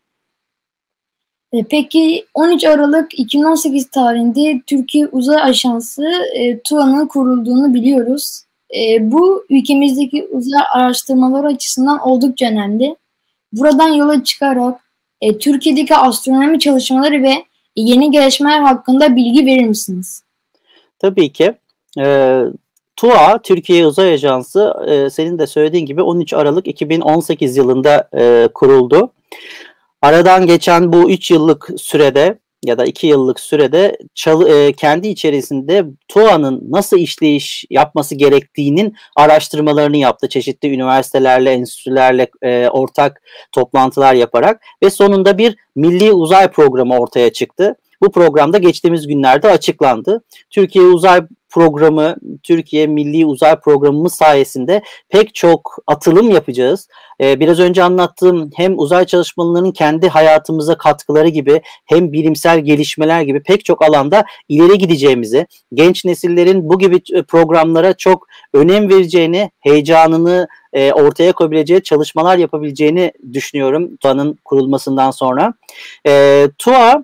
E, 1.56 1.64
Peki 1.70 2.26
13 2.34 2.64
Aralık 2.64 3.20
2018 3.20 3.90
tarihinde 3.90 4.62
Türkiye 4.68 5.08
Uzay 5.08 5.42
Ajansı 5.42 6.06
e, 6.34 6.60
TUA'nın 6.60 7.08
kurulduğunu 7.08 7.74
biliyoruz. 7.74 8.42
E, 8.76 9.12
bu 9.12 9.46
ülkemizdeki 9.50 10.28
uzay 10.32 10.62
araştırmaları 10.74 11.48
açısından 11.48 12.00
oldukça 12.00 12.46
önemli. 12.46 12.96
Buradan 13.54 13.88
yola 13.88 14.24
çıkarak 14.24 14.82
e, 15.22 15.38
Türkiye'deki 15.38 15.96
astronomi 15.96 16.60
çalışmaları 16.60 17.24
ve 17.24 17.34
yeni 17.76 18.12
gelişmeler 18.12 18.60
hakkında 18.60 19.16
bilgi 19.16 19.46
verir 19.46 19.66
misiniz? 19.66 20.24
Tabii 21.00 21.34
ki. 21.34 21.54
E, 22.00 22.40
TUA, 22.96 23.42
Türkiye 23.44 23.88
Uzay 23.88 24.14
Ajansı 24.14 24.74
e, 24.88 25.10
senin 25.10 25.40
de 25.40 25.48
söylediğin 25.48 25.86
gibi 25.86 26.02
13 26.02 26.34
Aralık 26.34 26.68
2018 26.68 27.58
yılında 27.58 28.10
e, 28.14 28.50
kuruldu. 28.54 29.12
Aradan 30.02 30.48
geçen 30.48 30.94
bu 30.94 31.12
3 31.12 31.32
yıllık 31.32 31.70
sürede 31.78 32.40
ya 32.66 32.78
da 32.78 32.86
2 32.86 33.08
yıllık 33.08 33.40
sürede 33.40 33.98
çal, 34.16 34.48
e, 34.48 34.74
kendi 34.74 35.08
içerisinde 35.08 35.86
TUA'nın 36.08 36.64
nasıl 36.70 36.98
işleyiş 36.98 37.66
yapması 37.70 38.16
gerektiğinin 38.16 38.96
araştırmalarını 39.16 39.98
yaptı. 39.98 40.30
Çeşitli 40.30 40.74
üniversitelerle, 40.74 41.52
enstitülerle 41.52 42.28
e, 42.42 42.70
ortak 42.70 43.22
toplantılar 43.52 44.14
yaparak 44.14 44.62
ve 44.84 44.90
sonunda 44.90 45.38
bir 45.38 45.56
milli 45.76 46.12
uzay 46.12 46.52
programı 46.52 47.00
ortaya 47.00 47.34
çıktı. 47.34 47.76
Bu 48.02 48.12
programda 48.12 48.58
geçtiğimiz 48.58 49.08
günlerde 49.08 49.52
açıklandı. 49.52 50.24
Türkiye 50.50 50.86
Uzay 50.86 51.22
Programı, 51.56 52.16
Türkiye 52.44 52.88
Milli 52.88 53.26
Uzay 53.26 53.60
Programımız 53.60 54.14
sayesinde 54.14 54.82
pek 55.10 55.36
çok 55.36 55.78
atılım 55.88 56.30
yapacağız. 56.30 56.88
Ee, 57.22 57.40
biraz 57.40 57.60
önce 57.60 57.84
anlattığım 57.84 58.50
hem 58.56 58.80
uzay 58.80 59.06
çalışmalarının 59.06 59.72
kendi 59.72 60.08
hayatımıza 60.08 60.78
katkıları 60.78 61.28
gibi 61.28 61.62
hem 61.86 62.12
bilimsel 62.12 62.60
gelişmeler 62.60 63.22
gibi 63.22 63.44
pek 63.44 63.66
çok 63.66 63.84
alanda 63.84 64.26
ileri 64.50 64.78
gideceğimizi, 64.78 65.48
genç 65.74 66.06
nesillerin 66.06 66.70
bu 66.70 66.80
gibi 66.80 67.24
programlara 67.28 67.94
çok 67.94 68.28
önem 68.54 68.90
vereceğini, 68.90 69.52
heyecanını 69.60 70.48
e, 70.74 70.92
ortaya 70.92 71.32
koyabileceği 71.32 71.84
çalışmalar 71.84 72.38
yapabileceğini 72.38 73.12
düşünüyorum 73.34 73.98
TUA'nın 73.98 74.38
kurulmasından 74.46 75.12
sonra. 75.12 75.54
E, 76.08 76.48
TUA 76.58 77.04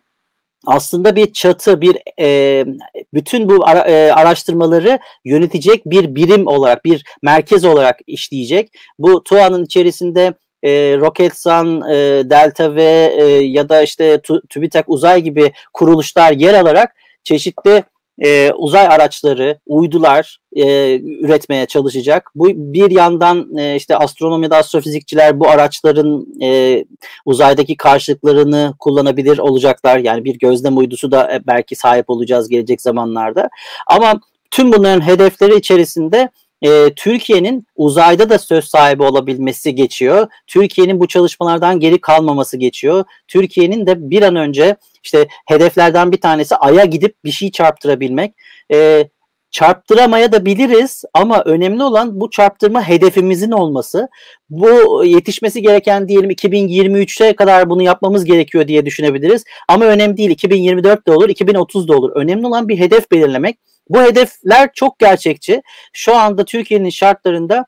aslında 0.68 1.15
bir 1.15 1.34
çatı, 1.34 1.82
bir 1.82 1.98
e, 2.20 2.65
bütün 3.13 3.50
bu 3.50 3.68
ara, 3.68 3.80
e, 3.80 4.12
araştırmaları 4.12 5.00
yönetecek 5.25 5.86
bir 5.86 6.15
birim 6.15 6.48
olarak, 6.48 6.86
bir 6.86 7.03
merkez 7.22 7.65
olarak 7.65 8.00
işleyecek. 8.08 8.74
Bu 9.00 9.24
TUA'nın 9.24 9.65
içerisinde 9.65 10.34
e, 10.63 10.70
Roketsan, 10.98 11.82
e, 11.89 11.96
Delta 12.30 12.75
V 12.75 12.84
e, 12.84 13.24
ya 13.25 13.70
da 13.70 13.82
işte 13.82 14.22
TÜBİTAK 14.50 14.89
Uzay 14.89 15.22
gibi 15.22 15.51
kuruluşlar 15.74 16.32
yer 16.32 16.53
alarak 16.53 16.96
çeşitli 17.24 17.84
e, 18.24 18.51
uzay 18.51 18.88
araçları, 18.88 19.60
uydular 19.66 20.38
e, 20.56 20.96
üretmeye 21.00 21.66
çalışacak. 21.66 22.32
Bu 22.36 22.48
bir 22.56 22.92
yandan 22.92 23.58
e, 23.58 23.75
işte 23.75 23.98
astronomi 23.98 24.44
ya 24.44 24.51
da 24.51 24.58
astrofizikçiler 24.58 25.40
bu 25.40 25.50
araçların 25.50 26.25
e, 26.42 26.86
uzaydaki 27.25 27.78
karşılıklarını 27.78 28.74
kullanabilir 28.80 29.38
olacaklar. 29.38 29.98
Yani 29.98 30.24
bir 30.25 30.40
gözlem 30.40 30.78
uydusu 30.78 31.12
da 31.12 31.34
e, 31.34 31.48
belki 31.48 31.75
sahip 31.75 32.10
olacağız 32.10 32.50
gelecek 32.50 32.82
zamanlarda. 32.82 33.50
Ama 33.88 34.20
tüm 34.51 34.74
bunların 34.74 35.08
hedefleri 35.08 35.56
içerisinde 35.56 36.30
e, 36.62 36.94
Türkiye'nin 36.96 37.68
uzayda 37.75 38.30
da 38.30 38.39
söz 38.39 38.65
sahibi 38.65 39.03
olabilmesi 39.03 39.75
geçiyor. 39.75 40.27
Türkiye'nin 40.48 41.00
bu 41.00 41.08
çalışmalardan 41.08 41.80
geri 41.80 42.01
kalmaması 42.01 42.58
geçiyor. 42.58 43.03
Türkiye'nin 43.27 43.88
de 43.88 44.10
bir 44.10 44.22
an 44.22 44.36
önce 44.36 44.75
işte 45.03 45.27
hedeflerden 45.48 46.12
bir 46.12 46.22
tanesi 46.22 46.56
Ay'a 46.56 46.86
gidip 46.86 47.24
bir 47.25 47.32
şey 47.32 47.51
çarptırabilmek. 47.51 48.34
E, 48.74 49.10
çarptıramaya 49.51 50.32
da 50.32 50.46
biliriz 50.46 51.03
ama 51.13 51.44
önemli 51.46 51.84
olan 51.84 52.22
bu 52.22 52.30
çarptırma 52.30 52.88
hedefimizin 52.88 53.51
olması. 53.51 54.10
Bu 54.50 55.03
yetişmesi 55.06 55.62
gereken 55.62 56.08
diyelim 56.08 56.30
2023'e 56.32 57.36
kadar 57.36 57.70
bunu 57.70 57.82
yapmamız 57.82 58.25
gerekiyor 58.25 58.68
diye 58.68 58.86
düşünebiliriz. 58.86 59.44
Ama 59.68 59.86
önemli 59.86 60.18
değil 60.18 60.30
2024 60.30 61.08
de 61.08 61.12
olur 61.12 61.30
2030 61.30 61.88
da 61.88 61.98
olur. 61.98 62.12
Önemli 62.15 62.48
olan 62.48 62.70
bir 62.70 62.80
hedef 62.80 63.12
belirlemek. 63.12 63.58
Bu 63.91 64.01
hedefler 64.01 64.69
çok 64.74 65.00
gerçekçi. 65.00 65.62
Şu 65.93 66.15
anda 66.15 66.45
Türkiye'nin 66.45 66.89
şartlarında 66.89 67.65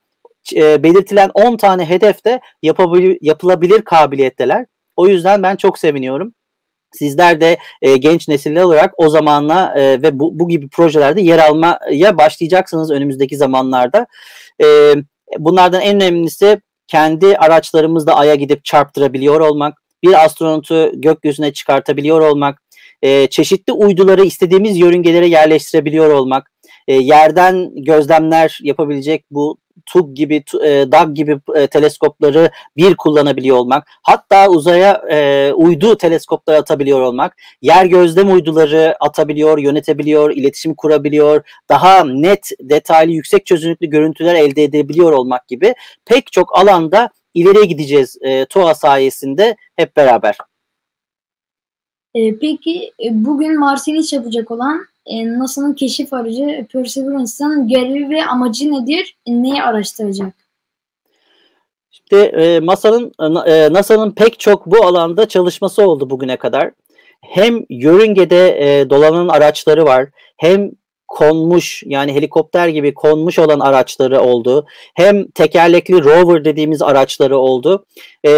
e, 0.55 0.83
belirtilen 0.83 1.31
10 1.33 1.57
tane 1.57 1.89
hedefte 1.89 2.39
yapabilir, 2.61 3.17
yapılabilir 3.21 3.81
kabiliyetteler. 3.81 4.65
O 4.95 5.07
yüzden 5.07 5.43
ben 5.43 5.55
çok 5.55 5.79
seviniyorum. 5.79 6.33
Sizler 6.91 7.41
de 7.41 7.57
e, 7.81 7.97
genç 7.97 8.27
nesiller 8.27 8.63
olarak 8.63 8.93
o 8.97 9.09
zamanla 9.09 9.73
e, 9.77 10.01
ve 10.01 10.19
bu, 10.19 10.39
bu 10.39 10.49
gibi 10.49 10.69
projelerde 10.69 11.21
yer 11.21 11.39
almaya 11.39 12.17
başlayacaksınız 12.17 12.91
önümüzdeki 12.91 13.37
zamanlarda. 13.37 14.07
E, 14.63 14.95
bunlardan 15.39 15.81
en 15.81 15.95
önemlisi 15.95 16.61
kendi 16.87 17.37
araçlarımızla 17.37 18.15
Ay'a 18.15 18.35
gidip 18.35 18.65
çarptırabiliyor 18.65 19.39
olmak, 19.39 19.77
bir 20.03 20.25
astronotu 20.25 20.91
gökyüzüne 20.93 21.53
çıkartabiliyor 21.53 22.21
olmak, 22.21 22.61
e, 23.03 23.27
çeşitli 23.27 23.73
uyduları 23.73 24.25
istediğimiz 24.25 24.77
yörüngelere 24.77 25.27
yerleştirebiliyor 25.27 26.09
olmak, 26.09 26.51
e, 26.87 26.93
yerden 26.93 27.71
gözlemler 27.75 28.59
yapabilecek 28.63 29.25
bu 29.31 29.57
TUG 29.85 30.15
gibi, 30.15 30.43
e, 30.63 30.91
DAG 30.91 31.15
gibi 31.15 31.39
e, 31.55 31.67
teleskopları 31.67 32.51
bir 32.77 32.95
kullanabiliyor 32.95 33.57
olmak, 33.57 33.87
hatta 34.03 34.49
uzaya 34.49 35.01
e, 35.11 35.51
uydu 35.53 35.97
teleskopları 35.97 36.57
atabiliyor 36.57 37.01
olmak, 37.01 37.35
yer 37.61 37.85
gözlem 37.85 38.33
uyduları 38.33 38.95
atabiliyor, 38.99 39.57
yönetebiliyor, 39.57 40.31
iletişim 40.31 40.75
kurabiliyor, 40.75 41.41
daha 41.69 42.03
net, 42.03 42.49
detaylı, 42.61 43.11
yüksek 43.11 43.45
çözünürlüklü 43.45 43.87
görüntüler 43.87 44.35
elde 44.35 44.63
edebiliyor 44.63 45.11
olmak 45.11 45.47
gibi 45.47 45.75
pek 46.05 46.31
çok 46.31 46.59
alanda 46.59 47.09
ileriye 47.33 47.65
gideceğiz 47.65 48.17
e, 48.21 48.45
TOA 48.45 48.75
sayesinde 48.75 49.55
hep 49.75 49.97
beraber. 49.97 50.37
E, 52.15 52.39
peki 52.39 52.91
e, 53.03 53.25
bugün 53.25 53.59
Mars'a 53.59 53.91
iniş 53.91 54.13
yapacak 54.13 54.51
olan 54.51 54.85
e, 55.05 55.27
NASA'nın 55.27 55.73
keşif 55.73 56.13
aracı 56.13 56.67
Perseverance'ın 56.73 57.67
görevi 57.67 58.09
ve 58.09 58.25
amacı 58.25 58.71
nedir? 58.71 59.15
Neyi 59.27 59.63
araştıracak? 59.63 60.33
İşte 61.91 62.17
e, 62.17 62.65
NASA'nın 62.65 63.11
e, 63.45 63.73
NASA'nın 63.73 64.11
pek 64.11 64.39
çok 64.39 64.65
bu 64.65 64.85
alanda 64.85 65.27
çalışması 65.27 65.89
oldu 65.89 66.09
bugüne 66.09 66.37
kadar. 66.37 66.71
Hem 67.21 67.65
yörüngede 67.69 68.59
e, 68.59 68.89
dolanan 68.89 69.27
araçları 69.27 69.85
var, 69.85 70.09
hem 70.37 70.71
konmuş 71.07 71.83
yani 71.85 72.13
helikopter 72.13 72.67
gibi 72.67 72.93
konmuş 72.93 73.39
olan 73.39 73.59
araçları 73.59 74.21
oldu. 74.21 74.65
Hem 74.95 75.27
tekerlekli 75.27 76.03
rover 76.03 76.45
dediğimiz 76.45 76.81
araçları 76.81 77.37
oldu. 77.37 77.85
E, 78.25 78.29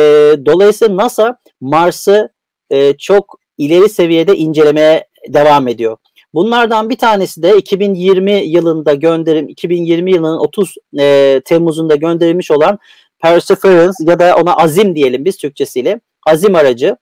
dolayısıyla 0.46 0.98
NASA 0.98 1.38
Mars'ı 1.62 2.30
e, 2.70 2.98
çok 2.98 3.40
ileri 3.58 3.90
seviyede 3.90 4.36
incelemeye 4.38 5.08
devam 5.28 5.68
ediyor. 5.68 5.98
Bunlardan 6.34 6.90
bir 6.90 6.98
tanesi 6.98 7.44
de 7.44 7.58
2020 7.58 8.32
yılında 8.32 8.94
gönderim 8.94 9.50
2020 9.50 10.12
yılının 10.12 10.38
30 10.38 10.76
e, 11.00 11.42
Temmuz'unda 11.46 11.96
gönderilmiş 11.96 12.52
olan 12.52 12.80
Perseverance 13.22 13.98
ya 14.00 14.20
da 14.20 14.36
ona 14.36 14.54
Azim 14.54 14.96
diyelim 14.96 15.26
biz 15.26 15.38
Türkçesiyle. 15.38 16.00
Azim 16.28 16.56
aracı. 16.56 16.98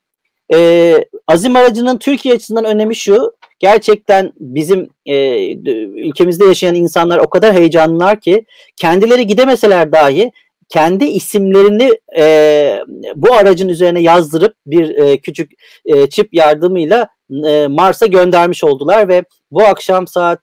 E, 0.53 0.98
Azim 1.27 1.55
aracının 1.55 1.98
Türkiye 1.98 2.36
açısından 2.36 2.65
önemi 2.65 2.95
şu. 2.95 3.33
Gerçekten 3.60 4.33
bizim 4.39 4.89
e, 5.05 5.53
ülkemizde 5.75 6.45
yaşayan 6.45 6.75
insanlar 6.75 7.17
o 7.17 7.29
kadar 7.29 7.53
heyecanlılar 7.53 8.19
ki 8.19 8.45
kendileri 8.75 9.27
gidemeseler 9.27 9.91
dahi 9.91 10.31
kendi 10.70 11.05
isimlerini 11.05 11.91
e, 12.17 12.79
bu 13.16 13.33
aracın 13.33 13.70
üzerine 13.70 14.01
yazdırıp 14.01 14.55
bir 14.66 14.96
e, 14.96 15.18
küçük 15.18 15.51
e, 15.85 16.09
çip 16.09 16.33
yardımıyla 16.33 17.07
e, 17.48 17.68
Mars'a 17.68 18.05
göndermiş 18.05 18.64
oldular 18.64 19.07
ve 19.07 19.24
bu 19.51 19.64
akşam 19.64 20.07
saat 20.07 20.40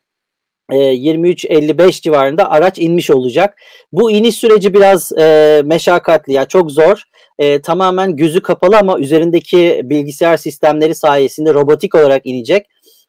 23.55 0.71 2.03
civarında 2.03 2.51
araç 2.51 2.79
inmiş 2.79 3.11
olacak. 3.11 3.59
Bu 3.93 4.11
iniş 4.11 4.35
süreci 4.35 4.75
biraz 4.75 5.13
e, 5.13 5.63
meşakkatli 5.65 6.33
ya 6.33 6.45
çok 6.45 6.71
zor. 6.71 7.03
E, 7.39 7.63
tamamen 7.63 8.17
gözü 8.17 8.43
kapalı 8.43 8.79
ama 8.79 8.99
üzerindeki 8.99 9.81
bilgisayar 9.85 10.37
sistemleri 10.37 10.95
sayesinde 10.95 11.55
robotik 11.55 11.95
olarak 11.95 12.27
inecek. 12.27 12.67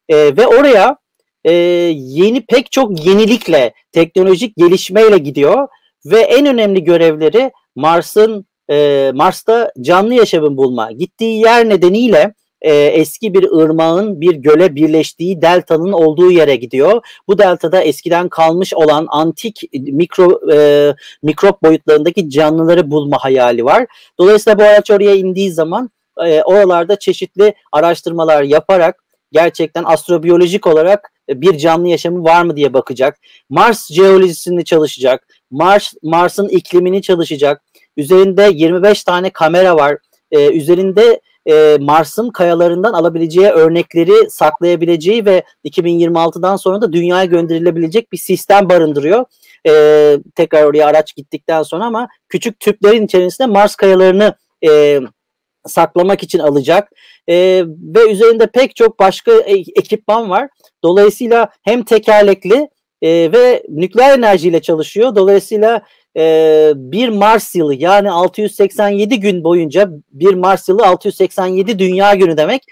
E, 0.08 0.16
ve 0.16 0.46
oraya 0.46 0.96
e, 1.44 1.52
yeni 1.94 2.46
pek 2.46 2.72
çok 2.72 3.06
yenilikle, 3.06 3.74
teknolojik 3.92 4.56
gelişmeyle 4.56 5.18
gidiyor 5.18 5.68
ve 6.06 6.20
en 6.20 6.46
önemli 6.46 6.84
görevleri 6.84 7.52
Mars'ın 7.76 8.46
e, 8.70 9.10
Mars'ta 9.14 9.72
canlı 9.80 10.14
yaşamın 10.14 10.56
bulma. 10.56 10.92
Gittiği 10.92 11.40
yer 11.40 11.68
nedeniyle 11.68 12.34
e, 12.62 12.74
eski 12.74 13.34
bir 13.34 13.50
ırmağın 13.50 14.20
bir 14.20 14.34
göle 14.34 14.74
birleştiği 14.74 15.42
deltanın 15.42 15.92
olduğu 15.92 16.30
yere 16.30 16.56
gidiyor. 16.56 17.06
Bu 17.28 17.38
deltada 17.38 17.82
eskiden 17.82 18.28
kalmış 18.28 18.74
olan 18.74 19.06
antik 19.10 19.62
mikro 19.72 20.52
e, 20.52 20.94
mikrop 21.22 21.62
boyutlarındaki 21.62 22.30
canlıları 22.30 22.90
bulma 22.90 23.16
hayali 23.20 23.64
var. 23.64 23.86
Dolayısıyla 24.18 24.58
bu 24.58 24.62
araç 24.62 24.90
oraya 24.90 25.14
indiği 25.14 25.52
zaman 25.52 25.90
e, 26.24 26.42
oralarda 26.42 26.98
çeşitli 26.98 27.54
araştırmalar 27.72 28.42
yaparak 28.42 29.04
gerçekten 29.32 29.84
astrobiyolojik 29.84 30.66
olarak 30.66 31.12
bir 31.28 31.58
canlı 31.58 31.88
yaşamı 31.88 32.24
var 32.24 32.42
mı 32.42 32.56
diye 32.56 32.72
bakacak. 32.72 33.18
Mars 33.48 33.90
jeolojisini 33.92 34.64
çalışacak. 34.64 35.26
Mars 35.52 35.92
Mars'ın 36.02 36.48
iklimini 36.48 37.02
çalışacak. 37.02 37.62
Üzerinde 37.96 38.50
25 38.52 39.04
tane 39.04 39.30
kamera 39.30 39.76
var. 39.76 39.96
Ee, 40.30 40.56
üzerinde 40.56 41.20
e, 41.46 41.76
Mars'ın 41.80 42.30
kayalarından 42.30 42.92
alabileceği 42.92 43.46
örnekleri 43.46 44.30
saklayabileceği 44.30 45.24
ve 45.24 45.42
2026'dan 45.64 46.56
sonra 46.56 46.80
da 46.80 46.92
dünyaya 46.92 47.24
gönderilebilecek 47.24 48.12
bir 48.12 48.18
sistem 48.18 48.68
barındırıyor. 48.68 49.24
E, 49.68 49.72
tekrar 50.34 50.64
oraya 50.64 50.86
araç 50.86 51.14
gittikten 51.16 51.62
sonra 51.62 51.84
ama 51.84 52.08
küçük 52.28 52.60
tüplerin 52.60 53.04
içerisinde 53.04 53.46
Mars 53.46 53.74
kayalarını 53.76 54.34
e, 54.66 55.00
saklamak 55.66 56.22
için 56.22 56.38
alacak 56.38 56.92
e, 57.28 57.34
ve 57.66 58.10
üzerinde 58.12 58.46
pek 58.46 58.76
çok 58.76 58.98
başka 58.98 59.32
e, 59.32 59.52
ekipman 59.52 60.30
var. 60.30 60.48
Dolayısıyla 60.82 61.48
hem 61.62 61.82
tekerlekli 61.82 62.68
e, 63.02 63.32
ve 63.32 63.62
nükleer 63.68 64.18
enerjiyle 64.18 64.62
çalışıyor. 64.62 65.14
Dolayısıyla 65.14 65.82
e, 66.16 66.72
bir 66.76 67.08
Mars 67.08 67.54
yılı 67.54 67.74
yani 67.74 68.10
687 68.10 69.20
gün 69.20 69.44
boyunca 69.44 69.88
bir 70.12 70.34
Mars 70.34 70.68
yılı 70.68 70.86
687 70.86 71.78
dünya 71.78 72.14
günü 72.14 72.36
demek. 72.36 72.62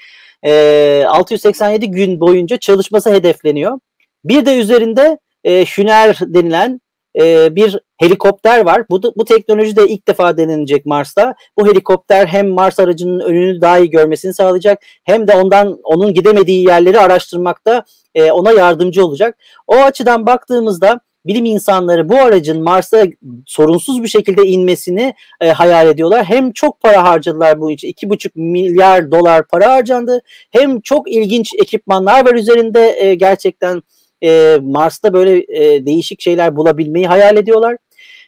E, 0.47 1.05
687 1.09 1.91
gün 1.91 2.21
boyunca 2.21 2.57
çalışması 2.57 3.13
hedefleniyor. 3.13 3.79
Bir 4.25 4.47
de 4.47 4.59
üzerinde 4.59 5.19
e, 5.45 5.65
Hüner 5.65 6.19
denilen 6.21 6.81
e, 7.19 7.57
bir 7.57 7.79
helikopter 7.97 8.65
var. 8.65 8.85
Bu, 8.91 9.03
bu 9.17 9.25
teknoloji 9.25 9.77
de 9.77 9.89
ilk 9.89 10.09
defa 10.09 10.37
denenecek 10.37 10.87
Mars'ta. 10.87 11.35
Bu 11.59 11.69
helikopter 11.69 12.27
hem 12.27 12.49
Mars 12.49 12.79
aracının 12.79 13.21
önünü 13.21 13.61
daha 13.61 13.79
iyi 13.79 13.91
görmesini 13.91 14.35
sağlayacak 14.35 14.83
hem 15.05 15.29
de 15.29 15.35
ondan 15.35 15.79
onun 15.83 16.15
gidemediği 16.15 16.67
yerleri 16.67 17.01
araştırmakta 17.01 17.85
e, 18.15 18.33
ona 18.33 18.53
yardımcı 18.53 19.07
olacak. 19.07 19.39
O 19.67 19.77
açıdan 19.77 20.27
baktığımızda 20.27 21.01
bilim 21.27 21.45
insanları 21.45 22.09
bu 22.09 22.17
aracın 22.17 22.63
Mars'a 22.63 23.07
sorunsuz 23.47 24.03
bir 24.03 24.09
şekilde 24.09 24.47
inmesini 24.47 25.15
e, 25.41 25.49
hayal 25.49 25.89
ediyorlar. 25.89 26.25
Hem 26.25 26.53
çok 26.53 26.81
para 26.81 27.03
harcadılar 27.05 27.61
bu 27.61 27.71
için. 27.71 27.89
2,5 27.89 28.31
milyar 28.35 29.11
dolar 29.11 29.49
para 29.49 29.73
harcandı. 29.73 30.23
Hem 30.51 30.81
çok 30.81 31.11
ilginç 31.11 31.55
ekipmanlar 31.55 32.27
var 32.27 32.35
üzerinde 32.35 32.97
e, 32.99 33.15
gerçekten 33.15 33.83
e, 34.23 34.59
Mars'ta 34.63 35.13
böyle 35.13 35.45
e, 35.49 35.87
değişik 35.87 36.21
şeyler 36.21 36.57
bulabilmeyi 36.57 37.07
hayal 37.07 37.37
ediyorlar. 37.37 37.77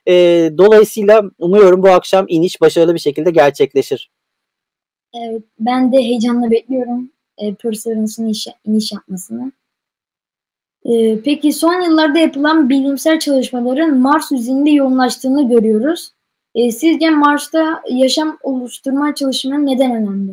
E, 0.09 0.15
dolayısıyla 0.59 1.23
umuyorum 1.39 1.83
bu 1.83 1.89
akşam 1.89 2.27
iniş 2.29 2.61
başarılı 2.61 2.95
bir 2.95 2.99
şekilde 2.99 3.31
gerçekleşir. 3.31 4.11
Evet, 5.15 5.43
ben 5.59 5.93
de 5.93 5.97
heyecanla 5.97 6.51
bekliyorum 6.51 7.11
e, 7.39 7.55
Perseverance'ın 7.55 8.33
iniş, 8.65 8.93
yapmasını. 8.93 9.53
E, 10.85 11.21
peki 11.21 11.53
son 11.53 11.83
yıllarda 11.83 12.19
yapılan 12.19 12.71
bilimsel 12.71 13.19
çalışmaların 13.19 13.99
Mars 13.99 14.33
üzerinde 14.33 14.71
yoğunlaştığını 14.71 15.49
görüyoruz. 15.49 16.11
E, 16.55 16.73
sizce 16.73 17.11
Mars'ta 17.11 17.83
yaşam 17.91 18.39
oluşturma 18.43 19.15
çalışmaları 19.15 19.67
neden 19.67 19.91
önemli? 19.91 20.33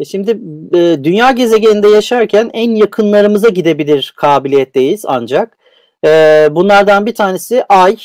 E 0.00 0.04
şimdi 0.04 0.30
e, 0.74 1.04
dünya 1.04 1.30
gezegeninde 1.30 1.88
yaşarken 1.88 2.50
en 2.52 2.70
yakınlarımıza 2.70 3.48
gidebilir 3.48 4.14
kabiliyetteyiz 4.16 5.04
ancak. 5.06 5.58
E, 6.04 6.08
bunlardan 6.50 7.06
bir 7.06 7.14
tanesi 7.14 7.64
Ay. 7.68 7.96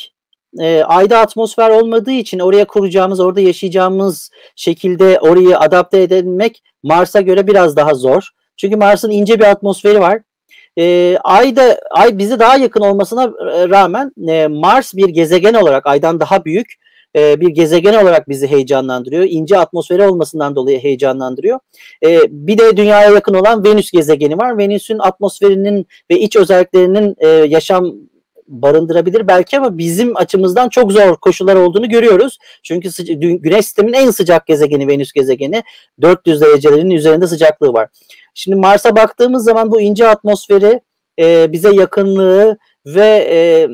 E, 0.60 0.84
Ay'da 0.84 1.20
atmosfer 1.20 1.70
olmadığı 1.70 2.12
için 2.12 2.40
oraya 2.40 2.66
kuracağımız, 2.66 3.20
orada 3.20 3.42
yaşayacağımız 3.42 4.32
şekilde 4.56 5.20
orayı 5.20 5.60
adapte 5.60 6.02
edebilmek 6.02 6.64
Mars'a 6.84 7.22
göre 7.22 7.48
biraz 7.48 7.76
daha 7.76 7.94
zor. 7.94 8.30
Çünkü 8.58 8.76
Mars'ın 8.76 9.12
ince 9.12 9.40
bir 9.40 9.46
atmosferi 9.46 10.00
var. 10.00 10.22
E, 10.80 11.18
Ay'da 11.24 11.80
Ay 11.92 12.18
bize 12.18 12.40
daha 12.40 12.58
yakın 12.58 12.82
olmasına 12.82 13.24
e, 13.24 13.70
rağmen 13.70 14.12
e, 14.28 14.48
Mars 14.48 14.94
bir 14.96 15.10
gezegen 15.10 15.54
olarak 15.54 15.88
Ay'dan 15.88 16.20
daha 16.20 16.46
büyük 16.46 16.76
e, 17.16 17.42
bir 17.42 17.50
gezegen 17.50 17.94
olarak 17.94 18.30
bizi 18.30 18.48
heyecanlandırıyor. 18.48 19.24
İnce 19.30 19.58
atmosferi 19.58 20.08
olmasından 20.08 20.56
dolayı 20.56 20.80
heyecanlandırıyor. 20.80 21.60
E, 22.06 22.20
bir 22.30 22.58
de 22.58 22.78
dünyaya 22.78 23.10
yakın 23.10 23.34
olan 23.34 23.64
Venüs 23.64 23.92
gezegeni 23.92 24.38
var. 24.38 24.58
Venüs'ün 24.58 25.00
atmosferinin 25.00 25.88
ve 26.12 26.20
iç 26.20 26.36
özelliklerinin 26.36 27.16
e, 27.18 27.28
yaşam 27.28 27.94
barındırabilir 28.48 29.28
belki 29.28 29.58
ama 29.58 29.78
bizim 29.78 30.18
açımızdan 30.18 30.70
çok 30.70 30.92
zor 30.92 31.16
koşullar 31.16 31.56
olduğunu 31.56 31.90
görüyoruz. 31.90 32.38
Çünkü 32.64 32.90
Güneş 33.18 33.66
sisteminin 33.66 33.98
en 33.98 34.12
sıcak 34.12 34.48
gezegeni 34.48 34.88
Venüs 34.88 35.12
gezegeni 35.12 35.64
400 36.02 36.42
derecelerin 36.42 36.90
üzerinde 36.90 37.28
sıcaklığı 37.28 37.74
var. 37.74 37.90
Şimdi 38.34 38.58
Mars'a 38.58 38.96
baktığımız 38.96 39.44
zaman 39.44 39.72
bu 39.72 39.82
ince 39.82 40.08
atmosferi 40.08 40.82
e, 41.20 41.52
bize 41.52 41.76
yakınlığı 41.76 42.58
ve 42.86 43.28
e, 43.32 43.68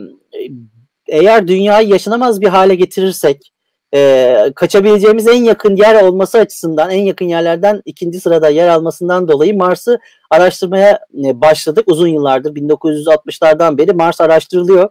eğer 1.07 1.47
dünyayı 1.47 1.87
yaşanamaz 1.87 2.41
bir 2.41 2.47
hale 2.47 2.75
getirirsek 2.75 3.51
e, 3.93 4.51
kaçabileceğimiz 4.55 5.27
en 5.27 5.43
yakın 5.43 5.75
yer 5.75 6.03
olması 6.03 6.37
açısından 6.37 6.89
en 6.89 7.03
yakın 7.03 7.25
yerlerden 7.25 7.81
ikinci 7.85 8.19
sırada 8.19 8.49
yer 8.49 8.67
almasından 8.67 9.27
dolayı 9.27 9.57
Mars'ı 9.57 9.99
araştırmaya 10.29 10.99
e, 11.25 11.41
başladık 11.41 11.83
uzun 11.87 12.07
yıllardır 12.07 12.55
1960'lardan 12.55 13.77
beri 13.77 13.93
Mars 13.93 14.21
araştırılıyor. 14.21 14.89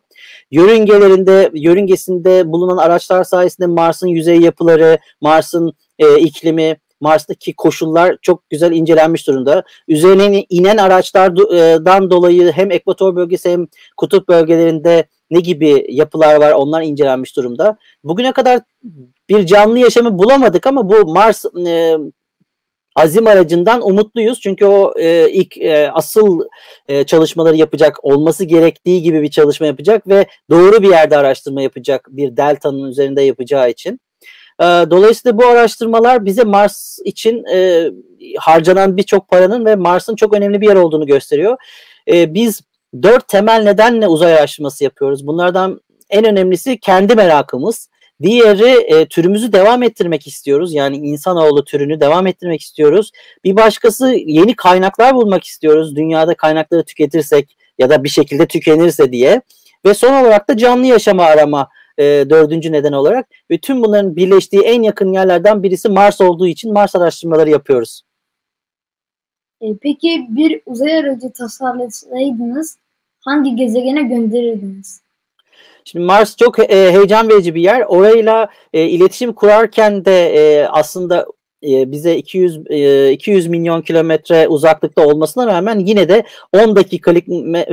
Yörüngelerinde 0.51 1.51
yörüngesinde 1.55 2.53
bulunan 2.53 2.77
araçlar 2.77 3.25
sayesinde 3.25 3.67
Mars'ın 3.67 4.09
yüzey 4.09 4.41
yapıları, 4.41 4.99
Mars'ın 5.21 5.73
e, 5.99 6.19
iklimi, 6.19 6.77
Mars'taki 7.01 7.55
koşullar 7.55 8.17
çok 8.23 8.51
güzel 8.51 8.73
incelenmiş 8.73 9.27
durumda. 9.27 9.63
Üzerine 9.89 10.47
inen 10.51 10.77
araçlardan 10.77 12.11
dolayı 12.11 12.53
hem 12.53 12.71
ekvator 12.71 13.17
bölgesi 13.17 13.51
hem 13.51 13.67
kutup 13.97 14.29
bölgelerinde 14.29 15.05
ne 15.31 15.41
gibi 15.41 15.87
yapılar 15.88 16.41
var 16.41 16.53
onlar 16.53 16.83
incelenmiş 16.83 17.37
durumda. 17.37 17.77
Bugüne 18.05 18.33
kadar 18.33 18.61
bir 19.29 19.47
canlı 19.47 19.79
yaşamı 19.79 20.19
bulamadık 20.19 20.67
ama 20.67 20.91
bu 20.91 21.12
Mars 21.12 21.45
e, 21.67 21.97
azim 22.97 23.27
aracından 23.27 23.88
umutluyuz. 23.88 24.41
Çünkü 24.41 24.64
o 24.64 24.95
e, 24.99 25.31
ilk 25.31 25.59
e, 25.59 25.91
asıl 25.91 26.41
e, 26.88 27.05
çalışmaları 27.05 27.57
yapacak, 27.57 28.05
olması 28.05 28.45
gerektiği 28.45 29.03
gibi 29.03 29.23
bir 29.23 29.31
çalışma 29.31 29.67
yapacak 29.67 30.09
ve 30.09 30.27
doğru 30.51 30.83
bir 30.83 30.88
yerde 30.88 31.17
araştırma 31.17 31.62
yapacak 31.62 32.09
bir 32.11 32.37
delta'nın 32.37 32.91
üzerinde 32.91 33.23
yapacağı 33.23 33.71
için. 33.71 34.01
E, 34.61 34.64
dolayısıyla 34.64 35.38
bu 35.38 35.47
araştırmalar 35.47 36.25
bize 36.25 36.45
Mars 36.45 36.99
için 37.05 37.45
e, 37.45 37.88
harcanan 38.38 38.97
birçok 38.97 39.29
paranın 39.29 39.64
ve 39.64 39.77
Mars'ın 39.77 40.17
çok 40.17 40.35
önemli 40.35 40.61
bir 40.61 40.69
yer 40.69 40.77
olduğunu 40.77 41.07
gösteriyor. 41.07 41.57
E, 42.09 42.35
biz 42.35 42.61
dört 43.03 43.29
temel 43.29 43.62
nedenle 43.62 44.09
uzay 44.09 44.35
araştırması 44.35 44.85
yapıyoruz. 44.85 45.27
Bunlardan 45.27 45.81
en 46.11 46.24
önemlisi 46.24 46.79
kendi 46.81 47.14
merakımız. 47.14 47.88
Diğeri 48.22 48.94
e, 48.94 49.07
türümüzü 49.07 49.53
devam 49.53 49.83
ettirmek 49.83 50.27
istiyoruz. 50.27 50.74
Yani 50.74 50.96
insanoğlu 50.96 51.64
türünü 51.64 52.01
devam 52.01 52.27
ettirmek 52.27 52.61
istiyoruz. 52.61 53.11
Bir 53.44 53.57
başkası 53.57 54.14
yeni 54.27 54.57
kaynaklar 54.57 55.14
bulmak 55.14 55.44
istiyoruz. 55.44 55.96
Dünyada 55.96 56.35
kaynakları 56.35 56.85
tüketirsek 56.85 57.57
ya 57.79 57.90
da 57.90 58.05
bir 58.05 58.09
şekilde 58.09 58.46
tükenirse 58.46 59.12
diye. 59.12 59.42
Ve 59.87 59.94
son 59.94 60.12
olarak 60.12 60.48
da 60.48 60.57
canlı 60.57 60.87
yaşama 60.87 61.24
arama 61.24 61.68
e, 61.98 62.05
dördüncü 62.05 62.72
neden 62.72 62.92
olarak. 62.92 63.27
Ve 63.51 63.59
tüm 63.59 63.83
bunların 63.83 64.16
birleştiği 64.16 64.62
en 64.62 64.83
yakın 64.83 65.12
yerlerden 65.12 65.62
birisi 65.62 65.88
Mars 65.88 66.20
olduğu 66.20 66.46
için 66.46 66.72
Mars 66.72 66.96
araştırmaları 66.96 67.51
yapıyoruz. 67.51 68.03
E, 69.61 69.66
peki 69.83 70.27
bir 70.29 70.61
uzay 70.66 70.99
aracı 70.99 71.33
tasarlasaydınız 71.33 72.77
hangi 73.21 73.57
gezegene 73.57 74.03
gönderirdiniz? 74.03 75.01
Şimdi 75.85 76.05
Mars 76.05 76.37
çok 76.37 76.59
e, 76.59 76.92
heyecan 76.92 77.29
verici 77.29 77.55
bir 77.55 77.62
yer. 77.62 77.81
Orayla 77.81 78.49
e, 78.73 78.83
iletişim 78.88 79.33
kurarken 79.33 80.05
de 80.05 80.29
e, 80.29 80.66
aslında 80.66 81.27
e, 81.62 81.92
bize 81.92 82.16
200 82.16 82.61
e, 82.71 83.12
200 83.12 83.47
milyon 83.47 83.83
kilometre 83.83 84.49
uzaklıkta 84.49 85.07
olmasına 85.07 85.47
rağmen 85.47 85.79
yine 85.79 86.09
de 86.09 86.25
10 86.53 86.77
dakikalık 86.77 87.29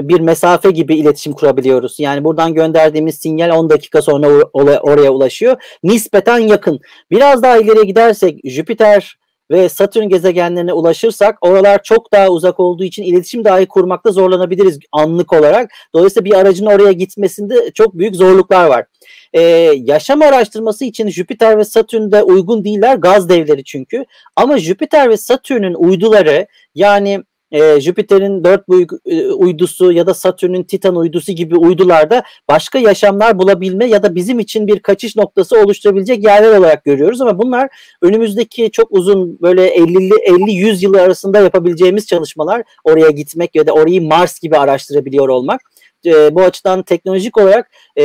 bir 0.09 0.19
mesafe 0.19 0.71
gibi 0.71 0.95
iletişim 0.95 1.33
kurabiliyoruz. 1.33 1.99
Yani 1.99 2.23
buradan 2.23 2.53
gönderdiğimiz 2.53 3.15
sinyal 3.15 3.57
10 3.57 3.69
dakika 3.69 4.01
sonra 4.01 4.27
or- 4.27 4.51
or- 4.51 4.79
oraya 4.79 5.11
ulaşıyor. 5.11 5.77
Nispeten 5.83 6.39
yakın. 6.39 6.79
Biraz 7.11 7.43
daha 7.43 7.57
ileriye 7.57 7.83
gidersek 7.83 8.39
Jüpiter 8.43 9.17
ve 9.51 9.69
Satürn 9.69 10.09
gezegenlerine 10.09 10.73
ulaşırsak 10.73 11.37
oralar 11.41 11.83
çok 11.83 12.11
daha 12.11 12.29
uzak 12.29 12.59
olduğu 12.59 12.83
için 12.83 13.03
iletişim 13.03 13.45
dahi 13.45 13.65
kurmakta 13.65 14.11
zorlanabiliriz 14.11 14.79
anlık 14.91 15.33
olarak. 15.33 15.71
Dolayısıyla 15.93 16.25
bir 16.25 16.33
aracın 16.33 16.65
oraya 16.65 16.91
gitmesinde 16.91 17.71
çok 17.71 17.97
büyük 17.97 18.15
zorluklar 18.15 18.65
var. 18.65 18.85
Ee, 19.33 19.41
yaşam 19.75 20.21
araştırması 20.21 20.85
için 20.85 21.09
Jüpiter 21.09 21.57
ve 21.57 21.65
Satürn'de 21.65 22.23
uygun 22.23 22.65
değiller 22.65 22.95
gaz 22.95 23.29
devleri 23.29 23.63
çünkü. 23.63 24.05
Ama 24.35 24.57
Jüpiter 24.57 25.09
ve 25.09 25.17
Satürn'ün 25.17 25.73
uyduları 25.73 26.47
yani 26.75 27.23
e, 27.55 27.81
Jüpiter'in 27.81 28.43
dört 28.43 28.69
büyük 28.69 28.91
e, 29.05 29.27
uydusu 29.27 29.91
ya 29.91 30.07
da 30.07 30.13
Satürn'ün 30.13 30.63
Titan 30.63 30.95
uydusu 30.95 31.31
gibi 31.31 31.55
uydularda 31.55 32.23
başka 32.49 32.79
yaşamlar 32.79 33.39
bulabilme 33.39 33.85
ya 33.85 34.03
da 34.03 34.15
bizim 34.15 34.39
için 34.39 34.67
bir 34.67 34.79
kaçış 34.79 35.15
noktası 35.15 35.59
oluşturabilecek 35.59 36.23
yerler 36.23 36.57
olarak 36.57 36.83
görüyoruz 36.83 37.21
ama 37.21 37.39
bunlar 37.39 37.69
önümüzdeki 38.01 38.71
çok 38.71 38.87
uzun 38.91 39.39
böyle 39.41 39.67
50 39.67 40.09
50 40.23 40.51
100 40.51 40.83
yıl 40.83 40.93
arasında 40.93 41.39
yapabileceğimiz 41.39 42.07
çalışmalar 42.07 42.63
oraya 42.83 43.09
gitmek 43.09 43.55
ya 43.55 43.67
da 43.67 43.71
orayı 43.71 44.01
Mars 44.01 44.39
gibi 44.39 44.57
araştırabiliyor 44.57 45.29
olmak. 45.29 45.61
E, 46.05 46.35
bu 46.35 46.41
açıdan 46.41 46.83
teknolojik 46.83 47.37
olarak 47.37 47.71
e, 47.97 48.03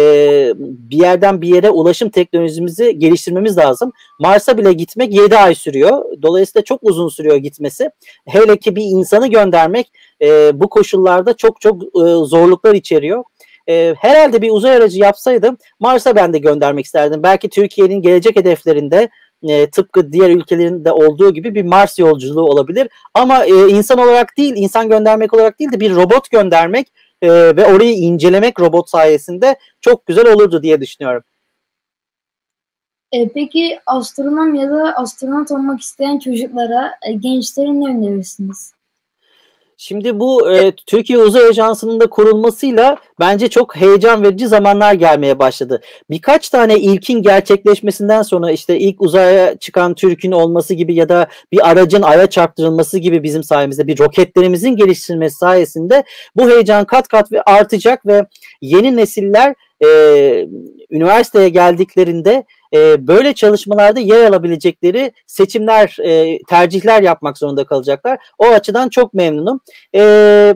bir 0.57 0.97
yerden 0.97 1.41
bir 1.41 1.49
yere 1.55 1.71
ulaşım 1.71 2.11
teknolojimizi 2.11 2.99
geliştirmemiz 2.99 3.59
lazım. 3.59 3.93
Mars'a 4.21 4.59
bile 4.59 4.73
gitmek 4.73 5.15
7 5.15 5.37
ay 5.37 5.55
sürüyor. 5.55 6.05
Dolayısıyla 6.23 6.65
çok 6.65 6.81
uzun 6.83 7.09
sürüyor 7.09 7.37
gitmesi. 7.37 7.91
Hele 8.27 8.57
ki 8.57 8.77
bir 8.77 8.85
insanı 8.85 9.27
göndermek 9.27 9.93
e, 10.23 10.61
bu 10.61 10.69
koşullarda 10.69 11.37
çok 11.37 11.61
çok 11.61 11.83
e, 11.83 12.01
zorluklar 12.25 12.75
içeriyor. 12.75 13.25
E, 13.69 13.95
herhalde 13.99 14.43
bir 14.43 14.51
uzay 14.51 14.77
aracı 14.77 15.01
yapsaydım 15.01 15.57
Mars'a 15.81 16.17
ben 16.17 16.33
de 16.33 16.39
göndermek 16.39 16.85
isterdim. 16.85 17.23
Belki 17.23 17.49
Türkiye'nin 17.49 18.03
gelecek 18.03 18.37
hedeflerinde 18.37 19.09
e, 19.49 19.71
tıpkı 19.71 20.13
diğer 20.13 20.31
ülkelerin 20.31 20.85
de 20.85 20.93
olduğu 20.93 21.35
gibi 21.35 21.55
bir 21.55 21.63
Mars 21.63 21.99
yolculuğu 21.99 22.45
olabilir. 22.45 22.89
Ama 23.15 23.45
e, 23.45 23.69
insan 23.69 23.99
olarak 23.99 24.37
değil, 24.37 24.55
insan 24.57 24.89
göndermek 24.89 25.35
olarak 25.35 25.59
değil 25.59 25.73
de 25.73 25.81
bir 25.81 25.95
robot 25.95 26.31
göndermek 26.31 26.87
e, 27.23 27.57
ve 27.57 27.67
orayı 27.67 27.95
incelemek 27.95 28.61
robot 28.61 28.91
sayesinde 28.91 29.57
çok 29.81 30.07
güzel 30.07 30.33
olurdu 30.33 30.63
diye 30.63 30.81
düşünüyorum. 30.81 31.23
E, 33.13 33.29
peki 33.29 33.81
astronom 33.87 34.55
ya 34.55 34.71
da 34.71 34.97
astronot 34.97 35.51
olmak 35.51 35.81
isteyen 35.81 36.19
çocuklara, 36.19 36.93
e, 37.03 37.13
gençlere 37.13 37.81
ne 37.81 37.89
önerirsiniz? 37.89 38.73
Şimdi 39.83 40.21
bu 40.21 40.53
e, 40.53 40.73
Türkiye 40.73 41.19
Uzay 41.19 41.45
Ajansı'nın 41.45 42.01
da 42.01 42.07
kurulmasıyla 42.07 42.97
bence 43.21 43.49
çok 43.49 43.77
heyecan 43.77 44.23
verici 44.23 44.49
zamanlar 44.49 44.95
gelmeye 44.95 45.39
başladı. 45.39 45.81
Birkaç 46.11 46.49
tane 46.49 46.79
ilkin 46.79 47.23
gerçekleşmesinden 47.23 48.23
sonra 48.23 48.51
işte 48.51 48.79
ilk 48.79 49.03
uzaya 49.03 49.59
çıkan 49.59 49.95
Türk'ün 49.95 50.33
olması 50.33 50.75
gibi 50.75 50.95
ya 50.95 51.09
da 51.09 51.27
bir 51.53 51.71
aracın 51.71 52.03
aya 52.03 52.27
çarptırılması 52.27 52.99
gibi 52.99 53.23
bizim 53.23 53.43
sayemizde 53.43 53.87
bir 53.87 53.99
roketlerimizin 53.99 54.77
geliştirilmesi 54.77 55.37
sayesinde 55.37 56.05
bu 56.37 56.51
heyecan 56.51 56.85
kat 56.85 57.09
kat 57.09 57.33
ve 57.33 57.43
artacak 57.43 58.07
ve 58.07 58.27
yeni 58.61 58.97
nesiller 58.97 59.55
e, 59.85 59.89
üniversiteye 60.91 61.49
geldiklerinde 61.49 62.45
e, 62.75 63.07
böyle 63.07 63.33
çalışmalarda 63.35 64.01
yer 64.01 64.25
alabilecekleri 64.25 65.13
seçimler, 65.27 65.97
e, 66.03 66.39
tercihler 66.49 67.03
yapmak 67.03 67.39
zorunda 67.39 67.65
kalacaklar. 67.65 68.19
O 68.39 68.47
açıdan 68.47 68.89
çok 68.89 69.15
memnunum. 69.15 69.61
E, 69.95 70.55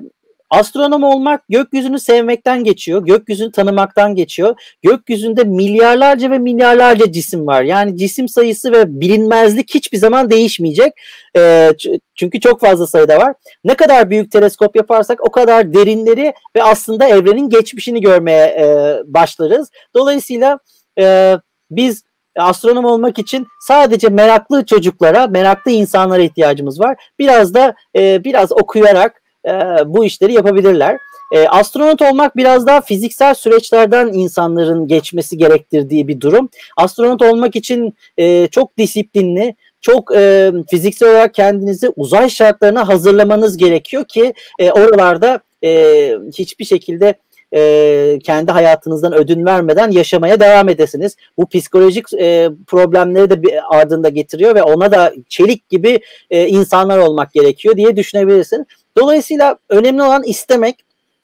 astronom 0.50 1.02
olmak 1.02 1.48
gökyüzünü 1.48 2.00
sevmekten 2.00 2.64
geçiyor, 2.64 3.04
gökyüzünü 3.06 3.52
tanımaktan 3.52 4.14
geçiyor. 4.14 4.54
Gökyüzünde 4.82 5.44
milyarlarca 5.44 6.30
ve 6.30 6.38
milyarlarca 6.38 7.12
cisim 7.12 7.46
var. 7.46 7.62
Yani 7.62 7.96
cisim 7.96 8.28
sayısı 8.28 8.72
ve 8.72 9.00
bilinmezlik 9.00 9.74
hiçbir 9.74 9.98
zaman 9.98 10.30
değişmeyecek. 10.30 10.92
E, 11.36 11.70
çünkü 12.14 12.40
çok 12.40 12.60
fazla 12.60 12.86
sayıda 12.86 13.18
var. 13.18 13.34
Ne 13.64 13.74
kadar 13.74 14.10
büyük 14.10 14.32
teleskop 14.32 14.76
yaparsak 14.76 15.28
o 15.28 15.30
kadar 15.30 15.74
derinleri 15.74 16.34
ve 16.56 16.62
aslında 16.62 17.08
evrenin 17.08 17.48
geçmişini 17.48 18.00
görmeye 18.00 18.46
e, 18.46 18.98
başlarız. 19.06 19.70
Dolayısıyla 19.94 20.58
e, 20.98 21.36
biz 21.76 22.02
astronom 22.36 22.84
olmak 22.84 23.18
için 23.18 23.46
sadece 23.60 24.08
meraklı 24.08 24.66
çocuklara, 24.66 25.26
meraklı 25.26 25.70
insanlara 25.70 26.22
ihtiyacımız 26.22 26.80
var. 26.80 26.96
Biraz 27.18 27.54
da 27.54 27.74
e, 27.96 28.24
biraz 28.24 28.52
okuyarak 28.52 29.22
e, 29.46 29.50
bu 29.86 30.04
işleri 30.04 30.32
yapabilirler. 30.32 30.98
E, 31.32 31.48
astronot 31.48 32.02
olmak 32.02 32.36
biraz 32.36 32.66
daha 32.66 32.80
fiziksel 32.80 33.34
süreçlerden 33.34 34.06
insanların 34.12 34.88
geçmesi 34.88 35.38
gerektirdiği 35.38 36.08
bir 36.08 36.20
durum. 36.20 36.48
Astronot 36.76 37.22
olmak 37.22 37.56
için 37.56 37.94
e, 38.16 38.46
çok 38.46 38.78
disiplinli, 38.78 39.54
çok 39.80 40.16
e, 40.16 40.52
fiziksel 40.70 41.10
olarak 41.10 41.34
kendinizi 41.34 41.88
uzay 41.96 42.28
şartlarına 42.28 42.88
hazırlamanız 42.88 43.56
gerekiyor 43.56 44.04
ki 44.04 44.34
e, 44.58 44.70
oralarda 44.70 45.40
e, 45.64 46.18
hiçbir 46.38 46.64
şekilde 46.64 47.14
e, 47.54 48.18
kendi 48.24 48.52
hayatınızdan 48.52 49.12
ödün 49.12 49.46
vermeden 49.46 49.90
yaşamaya 49.90 50.40
devam 50.40 50.68
edesiniz. 50.68 51.16
Bu 51.38 51.48
psikolojik 51.48 52.12
e, 52.12 52.50
problemleri 52.66 53.30
de 53.30 53.42
bir 53.42 53.78
ardında 53.78 54.08
getiriyor 54.08 54.54
ve 54.54 54.62
ona 54.62 54.92
da 54.92 55.12
çelik 55.28 55.68
gibi 55.68 56.00
e, 56.30 56.48
insanlar 56.48 56.98
olmak 56.98 57.32
gerekiyor 57.32 57.76
diye 57.76 57.96
düşünebilirsin. 57.96 58.66
Dolayısıyla 58.96 59.56
önemli 59.68 60.02
olan 60.02 60.22
istemek. 60.22 60.76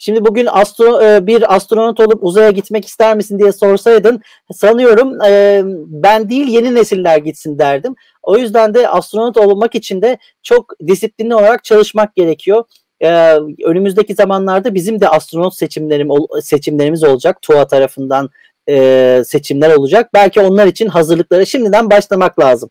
Şimdi 0.02 0.24
bugün 0.24 0.48
astro, 0.50 1.02
e, 1.02 1.26
bir 1.26 1.54
astronot 1.54 2.00
olup 2.00 2.24
uzaya 2.24 2.50
gitmek 2.50 2.84
ister 2.84 3.16
misin 3.16 3.38
diye 3.38 3.52
sorsaydın 3.52 4.20
sanıyorum 4.52 5.22
e, 5.22 5.62
ben 5.86 6.30
değil 6.30 6.48
yeni 6.48 6.74
nesiller 6.74 7.16
gitsin 7.16 7.58
derdim. 7.58 7.94
O 8.22 8.36
yüzden 8.36 8.74
de 8.74 8.88
astronot 8.88 9.36
olmak 9.36 9.74
için 9.74 10.02
de 10.02 10.18
çok 10.42 10.72
disiplinli 10.86 11.34
olarak 11.34 11.64
çalışmak 11.64 12.16
gerekiyor 12.16 12.64
e, 13.00 13.34
önümüzdeki 13.64 14.14
zamanlarda 14.14 14.74
bizim 14.74 15.00
de 15.00 15.08
astronot 15.08 15.54
seçimlerim 15.54 16.08
seçimlerimiz 16.42 17.04
olacak. 17.04 17.42
TUA 17.42 17.66
tarafından 17.66 18.30
e, 18.68 19.22
seçimler 19.26 19.74
olacak. 19.76 20.10
Belki 20.14 20.40
onlar 20.40 20.66
için 20.66 20.86
hazırlıklara 20.86 21.44
şimdiden 21.44 21.90
başlamak 21.90 22.38
lazım. 22.38 22.70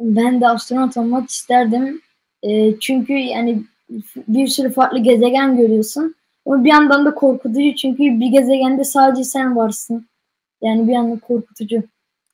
Ben 0.00 0.40
de 0.40 0.48
astronot 0.48 0.96
olmak 0.96 1.30
isterdim. 1.30 2.02
E, 2.42 2.78
çünkü 2.80 3.12
yani 3.12 3.62
bir 4.28 4.46
sürü 4.46 4.72
farklı 4.72 4.98
gezegen 4.98 5.56
görüyorsun. 5.56 6.14
Ama 6.46 6.64
bir 6.64 6.70
yandan 6.70 7.04
da 7.04 7.14
korkutucu 7.14 7.74
çünkü 7.76 8.02
bir 8.02 8.26
gezegende 8.26 8.84
sadece 8.84 9.24
sen 9.24 9.56
varsın. 9.56 10.06
Yani 10.62 10.88
bir 10.88 10.92
yandan 10.92 11.18
korkutucu. 11.18 11.82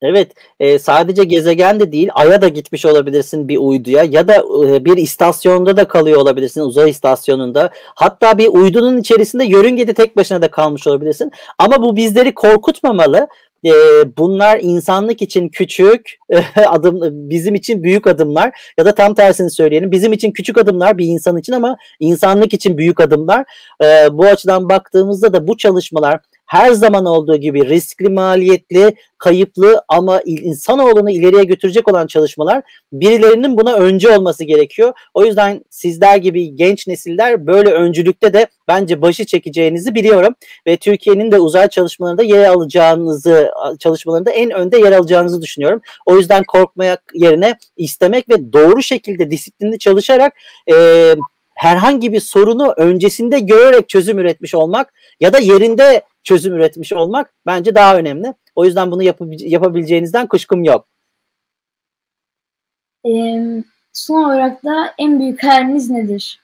Evet, 0.03 0.33
e, 0.61 0.79
sadece 0.79 1.25
gezegen 1.25 1.81
de 1.81 1.93
değil, 1.93 2.09
Ay'a 2.15 2.43
da 2.43 2.49
gitmiş 2.49 2.87
olabilirsin 2.87 3.49
bir 3.49 3.57
uyduya 3.57 4.05
ya 4.05 4.29
da 4.29 4.35
e, 4.37 4.85
bir 4.85 4.97
istasyonda 4.97 5.77
da 5.77 5.89
kalıyor 5.89 6.21
olabilirsin, 6.21 6.61
uzay 6.61 6.91
istasyonunda. 6.91 7.71
Hatta 7.95 8.39
bir 8.39 8.49
uydunun 8.49 8.99
içerisinde 8.99 9.45
yörüngede 9.45 9.95
tek 9.95 10.17
başına 10.17 10.43
da 10.43 10.51
kalmış 10.51 10.87
olabilirsin. 10.87 11.33
Ama 11.59 11.83
bu 11.83 11.97
bizleri 11.97 12.35
korkutmamalı. 12.35 13.29
E, 13.65 13.73
bunlar 14.19 14.59
insanlık 14.63 15.23
için 15.23 15.49
küçük 15.49 16.19
adım, 16.67 17.01
bizim 17.31 17.55
için 17.55 17.83
büyük 17.83 18.07
adımlar 18.07 18.73
ya 18.79 18.85
da 18.85 18.95
tam 18.95 19.15
tersini 19.15 19.51
söyleyelim. 19.51 19.91
Bizim 19.91 20.13
için 20.13 20.33
küçük 20.33 20.59
adımlar 20.59 20.99
bir 20.99 21.07
insan 21.07 21.37
için 21.37 21.53
ama 21.53 21.77
insanlık 22.01 22.55
için 22.55 22.79
büyük 22.79 23.01
adımlar. 23.01 23.45
E, 23.83 23.87
bu 24.13 24.25
açıdan 24.25 24.69
baktığımızda 24.69 25.33
da 25.33 25.49
bu 25.49 25.57
çalışmalar 25.57 26.21
her 26.49 26.73
zaman 26.73 27.05
olduğu 27.05 27.37
gibi 27.37 27.69
riskli, 27.69 28.09
maliyetli, 28.09 28.95
kayıplı 29.19 29.83
ama 29.89 30.21
insanoğlunu 30.25 31.11
ileriye 31.11 31.45
götürecek 31.45 31.89
olan 31.89 32.07
çalışmalar 32.07 32.63
birilerinin 32.93 33.59
buna 33.59 33.75
öncü 33.75 34.09
olması 34.09 34.45
gerekiyor. 34.45 34.93
O 35.15 35.25
yüzden 35.25 35.65
sizler 35.71 36.17
gibi 36.17 36.57
genç 36.57 36.87
nesiller 36.87 37.47
böyle 37.47 37.71
öncülükte 37.71 38.35
de 38.35 38.47
bence 38.69 39.03
başı 39.03 39.25
çekeceğinizi 39.25 39.95
biliyorum 39.95 40.35
ve 40.67 40.77
Türkiye'nin 40.77 41.33
de 41.33 41.41
uzay 41.41 41.69
çalışmalarında 41.69 42.23
yer 42.23 42.45
alacağınızı 42.45 43.51
çalışmalarında 43.79 44.31
en 44.31 44.51
önde 44.51 44.79
yer 44.79 44.93
alacağınızı 44.93 45.43
düşünüyorum. 45.43 45.81
O 46.07 46.17
yüzden 46.17 46.45
korkmayak 46.45 47.03
yerine 47.15 47.59
istemek 47.77 48.29
ve 48.29 48.53
doğru 48.53 48.83
şekilde 48.83 49.31
disiplinli 49.31 49.79
çalışarak 49.79 50.33
e, 50.73 50.75
herhangi 51.59 52.13
bir 52.13 52.21
sorunu 52.21 52.75
öncesinde 52.77 53.39
görerek 53.39 53.89
çözüm 53.89 54.19
üretmiş 54.19 54.55
olmak 54.55 54.93
ya 55.21 55.33
da 55.33 55.39
yerinde 55.39 56.03
çözüm 56.29 56.55
üretmiş 56.55 56.93
olmak 56.93 57.35
bence 57.47 57.75
daha 57.75 57.97
önemli. 57.97 58.35
O 58.57 58.65
yüzden 58.65 58.91
bunu 58.91 59.03
yap 59.03 59.21
yapabileceğinizden 59.39 60.27
kuşkum 60.27 60.65
yok. 60.65 60.87
Ee, 63.07 63.65
son 63.93 64.25
olarak 64.25 64.65
da 64.65 64.95
en 64.99 65.21
büyük 65.21 65.43
hayaliniz 65.43 65.91
nedir? 65.91 66.41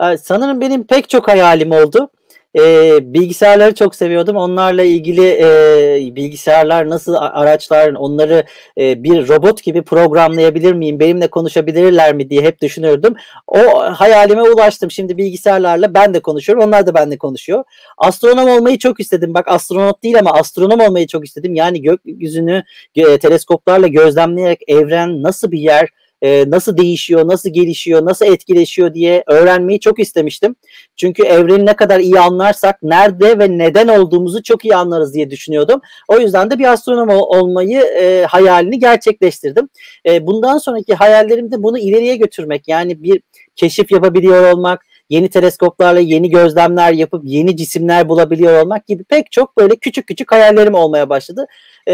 Ee, 0.00 0.16
sanırım 0.16 0.60
benim 0.60 0.86
pek 0.86 1.08
çok 1.08 1.28
hayalim 1.28 1.72
oldu 1.72 2.10
e, 2.56 2.98
bilgisayarları 3.14 3.74
çok 3.74 3.94
seviyordum. 3.94 4.36
Onlarla 4.36 4.82
ilgili 4.82 5.26
e, 5.26 6.16
bilgisayarlar 6.16 6.88
nasıl 6.88 7.14
araçlar 7.14 7.92
onları 7.92 8.44
e, 8.78 9.02
bir 9.02 9.28
robot 9.28 9.62
gibi 9.62 9.82
programlayabilir 9.82 10.72
miyim? 10.72 11.00
Benimle 11.00 11.28
konuşabilirler 11.28 12.14
mi 12.14 12.30
diye 12.30 12.42
hep 12.42 12.62
düşünürdüm. 12.62 13.14
O 13.46 13.82
hayalime 13.82 14.42
ulaştım. 14.42 14.90
Şimdi 14.90 15.16
bilgisayarlarla 15.16 15.94
ben 15.94 16.14
de 16.14 16.20
konuşuyorum. 16.20 16.64
Onlar 16.64 16.86
da 16.86 16.94
benimle 16.94 17.18
konuşuyor. 17.18 17.64
Astronom 17.98 18.48
olmayı 18.48 18.78
çok 18.78 19.00
istedim. 19.00 19.34
Bak 19.34 19.48
astronot 19.48 20.02
değil 20.02 20.18
ama 20.18 20.32
astronom 20.32 20.80
olmayı 20.80 21.06
çok 21.06 21.26
istedim. 21.26 21.54
Yani 21.54 21.82
gökyüzünü 21.82 22.64
e, 22.96 23.18
teleskoplarla 23.18 23.86
gözlemleyerek 23.86 24.60
evren 24.68 25.22
nasıl 25.22 25.50
bir 25.50 25.58
yer, 25.58 25.88
e, 26.22 26.50
nasıl 26.50 26.76
değişiyor, 26.76 27.28
nasıl 27.28 27.50
gelişiyor, 27.50 28.04
nasıl 28.04 28.26
etkileşiyor 28.26 28.94
diye 28.94 29.24
öğrenmeyi 29.26 29.80
çok 29.80 29.98
istemiştim. 29.98 30.56
Çünkü 30.96 31.22
evreni 31.22 31.66
ne 31.66 31.76
kadar 31.76 32.00
iyi 32.00 32.20
anlarsak 32.20 32.82
nerede 32.82 33.38
ve 33.38 33.58
neden 33.58 33.88
olduğumuzu 33.88 34.42
çok 34.42 34.64
iyi 34.64 34.76
anlarız 34.76 35.14
diye 35.14 35.30
düşünüyordum. 35.30 35.80
O 36.08 36.18
yüzden 36.18 36.50
de 36.50 36.58
bir 36.58 36.72
astronom 36.72 37.08
olmayı 37.10 37.80
e, 37.80 38.24
hayalini 38.28 38.78
gerçekleştirdim. 38.78 39.68
E, 40.06 40.26
bundan 40.26 40.58
sonraki 40.58 40.94
hayallerim 40.94 41.52
de 41.52 41.62
bunu 41.62 41.78
ileriye 41.78 42.16
götürmek. 42.16 42.68
Yani 42.68 43.02
bir 43.02 43.20
keşif 43.56 43.92
yapabiliyor 43.92 44.52
olmak, 44.52 44.86
yeni 45.08 45.28
teleskoplarla 45.28 46.00
yeni 46.00 46.30
gözlemler 46.30 46.92
yapıp 46.92 47.22
yeni 47.24 47.56
cisimler 47.56 48.08
bulabiliyor 48.08 48.62
olmak 48.62 48.86
gibi 48.86 49.04
pek 49.04 49.32
çok 49.32 49.56
böyle 49.58 49.76
küçük 49.76 50.06
küçük 50.06 50.32
hayallerim 50.32 50.74
olmaya 50.74 51.08
başladı. 51.08 51.46
E, 51.88 51.92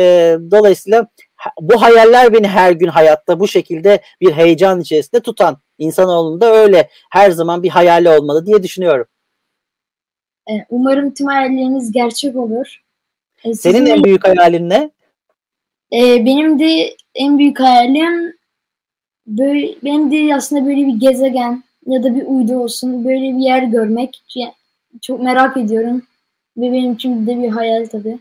dolayısıyla 0.50 1.06
bu 1.60 1.82
hayaller 1.82 2.32
beni 2.32 2.48
her 2.48 2.72
gün 2.72 2.88
hayatta 2.88 3.40
bu 3.40 3.48
şekilde 3.48 4.00
bir 4.20 4.32
heyecan 4.32 4.80
içerisinde 4.80 5.20
tutan 5.20 5.58
insanoğlunda 5.78 6.54
öyle 6.54 6.88
her 7.10 7.30
zaman 7.30 7.62
bir 7.62 7.68
hayali 7.68 8.08
olmalı 8.08 8.46
diye 8.46 8.62
düşünüyorum. 8.62 9.06
E, 10.50 10.52
umarım 10.70 11.14
tüm 11.14 11.26
hayalleriniz 11.26 11.92
gerçek 11.92 12.36
olur. 12.36 12.82
E, 13.44 13.54
Senin 13.54 13.86
en 13.86 14.04
büyük 14.04 14.28
hayalin 14.28 14.70
ne? 14.70 14.90
Benim 15.92 16.58
de 16.58 16.96
en 17.14 17.38
büyük 17.38 17.60
hayalim 17.60 18.34
böyle, 19.26 19.74
benim 19.84 20.12
de 20.12 20.34
aslında 20.34 20.66
böyle 20.66 20.86
bir 20.86 21.00
gezegen 21.00 21.64
ya 21.86 22.02
da 22.02 22.14
bir 22.14 22.26
uydu 22.26 22.56
olsun 22.56 23.04
böyle 23.04 23.36
bir 23.36 23.42
yer 23.42 23.62
görmek. 23.62 24.22
Çok 25.02 25.22
merak 25.22 25.56
ediyorum 25.56 26.02
ve 26.56 26.72
benim 26.72 26.92
için 26.92 27.26
de 27.26 27.42
bir 27.42 27.48
hayal 27.48 27.86
tabii. 27.86 28.18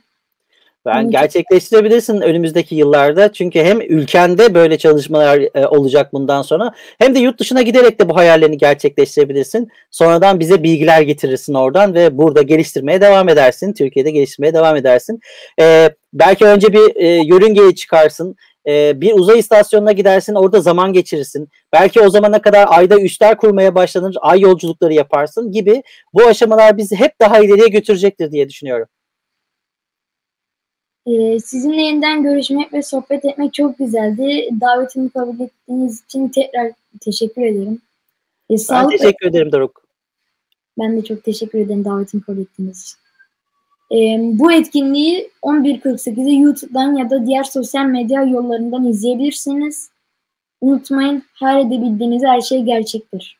Ben 0.85 1.09
gerçekleştirebilirsin 1.09 2.21
önümüzdeki 2.21 2.75
yıllarda. 2.75 3.33
Çünkü 3.33 3.59
hem 3.59 3.81
ülkende 3.81 4.53
böyle 4.53 4.77
çalışmalar 4.77 5.39
e, 5.55 5.67
olacak 5.67 6.13
bundan 6.13 6.41
sonra 6.41 6.73
hem 6.99 7.15
de 7.15 7.19
yurt 7.19 7.39
dışına 7.39 7.61
giderek 7.61 7.99
de 7.99 8.09
bu 8.09 8.15
hayallerini 8.15 8.57
gerçekleştirebilirsin. 8.57 9.69
Sonradan 9.91 10.39
bize 10.39 10.63
bilgiler 10.63 11.01
getirirsin 11.01 11.53
oradan 11.53 11.93
ve 11.93 12.17
burada 12.17 12.41
geliştirmeye 12.41 13.01
devam 13.01 13.29
edersin. 13.29 13.73
Türkiye'de 13.73 14.11
geliştirmeye 14.11 14.53
devam 14.53 14.75
edersin. 14.75 15.19
E, 15.61 15.89
belki 16.13 16.45
önce 16.45 16.73
bir 16.73 16.95
e, 16.95 17.07
yörüngeye 17.07 17.75
çıkarsın. 17.75 18.35
E, 18.67 19.01
bir 19.01 19.13
uzay 19.13 19.39
istasyonuna 19.39 19.91
gidersin 19.91 20.35
orada 20.35 20.61
zaman 20.61 20.93
geçirirsin. 20.93 21.49
Belki 21.73 22.01
o 22.01 22.09
zamana 22.09 22.41
kadar 22.41 22.67
ayda 22.69 22.99
üsler 22.99 23.37
kurmaya 23.37 23.75
başlanır, 23.75 24.15
ay 24.21 24.39
yolculukları 24.39 24.93
yaparsın 24.93 25.51
gibi 25.51 25.83
bu 26.13 26.23
aşamalar 26.23 26.77
bizi 26.77 26.95
hep 26.95 27.19
daha 27.21 27.39
ileriye 27.39 27.67
götürecektir 27.67 28.31
diye 28.31 28.49
düşünüyorum. 28.49 28.87
Ee, 31.07 31.39
sizinle 31.39 31.81
yeniden 31.81 32.23
görüşmek 32.23 32.73
ve 32.73 32.81
sohbet 32.81 33.25
etmek 33.25 33.53
çok 33.53 33.77
güzeldi. 33.77 34.49
Davetimi 34.61 35.09
kabul 35.09 35.39
ettiğiniz 35.39 36.03
için 36.03 36.29
tekrar 36.29 36.71
teşekkür 37.01 37.41
ederim. 37.41 37.81
Ee, 38.51 38.55
ben 38.69 38.89
teşekkür 38.89 39.27
ederim 39.27 39.51
Doruk. 39.51 39.83
Ben 40.79 40.97
de 40.97 41.03
çok 41.03 41.23
teşekkür 41.23 41.59
ederim 41.59 41.85
davetimi 41.85 42.23
kabul 42.23 42.41
ettiğiniz 42.41 42.83
için. 42.83 43.02
Bu 44.39 44.51
etkinliği 44.51 45.31
11.48'de 45.41 46.31
YouTube'dan 46.31 46.95
ya 46.95 47.09
da 47.09 47.25
diğer 47.25 47.43
sosyal 47.43 47.85
medya 47.85 48.23
yollarından 48.23 48.85
izleyebilirsiniz. 48.85 49.89
Unutmayın 50.61 51.23
her 51.39 51.59
edebildiğiniz 51.59 52.23
her 52.23 52.41
şey 52.41 52.63
gerçektir. 52.63 53.39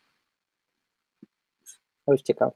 Hoşçakal. 2.06 2.52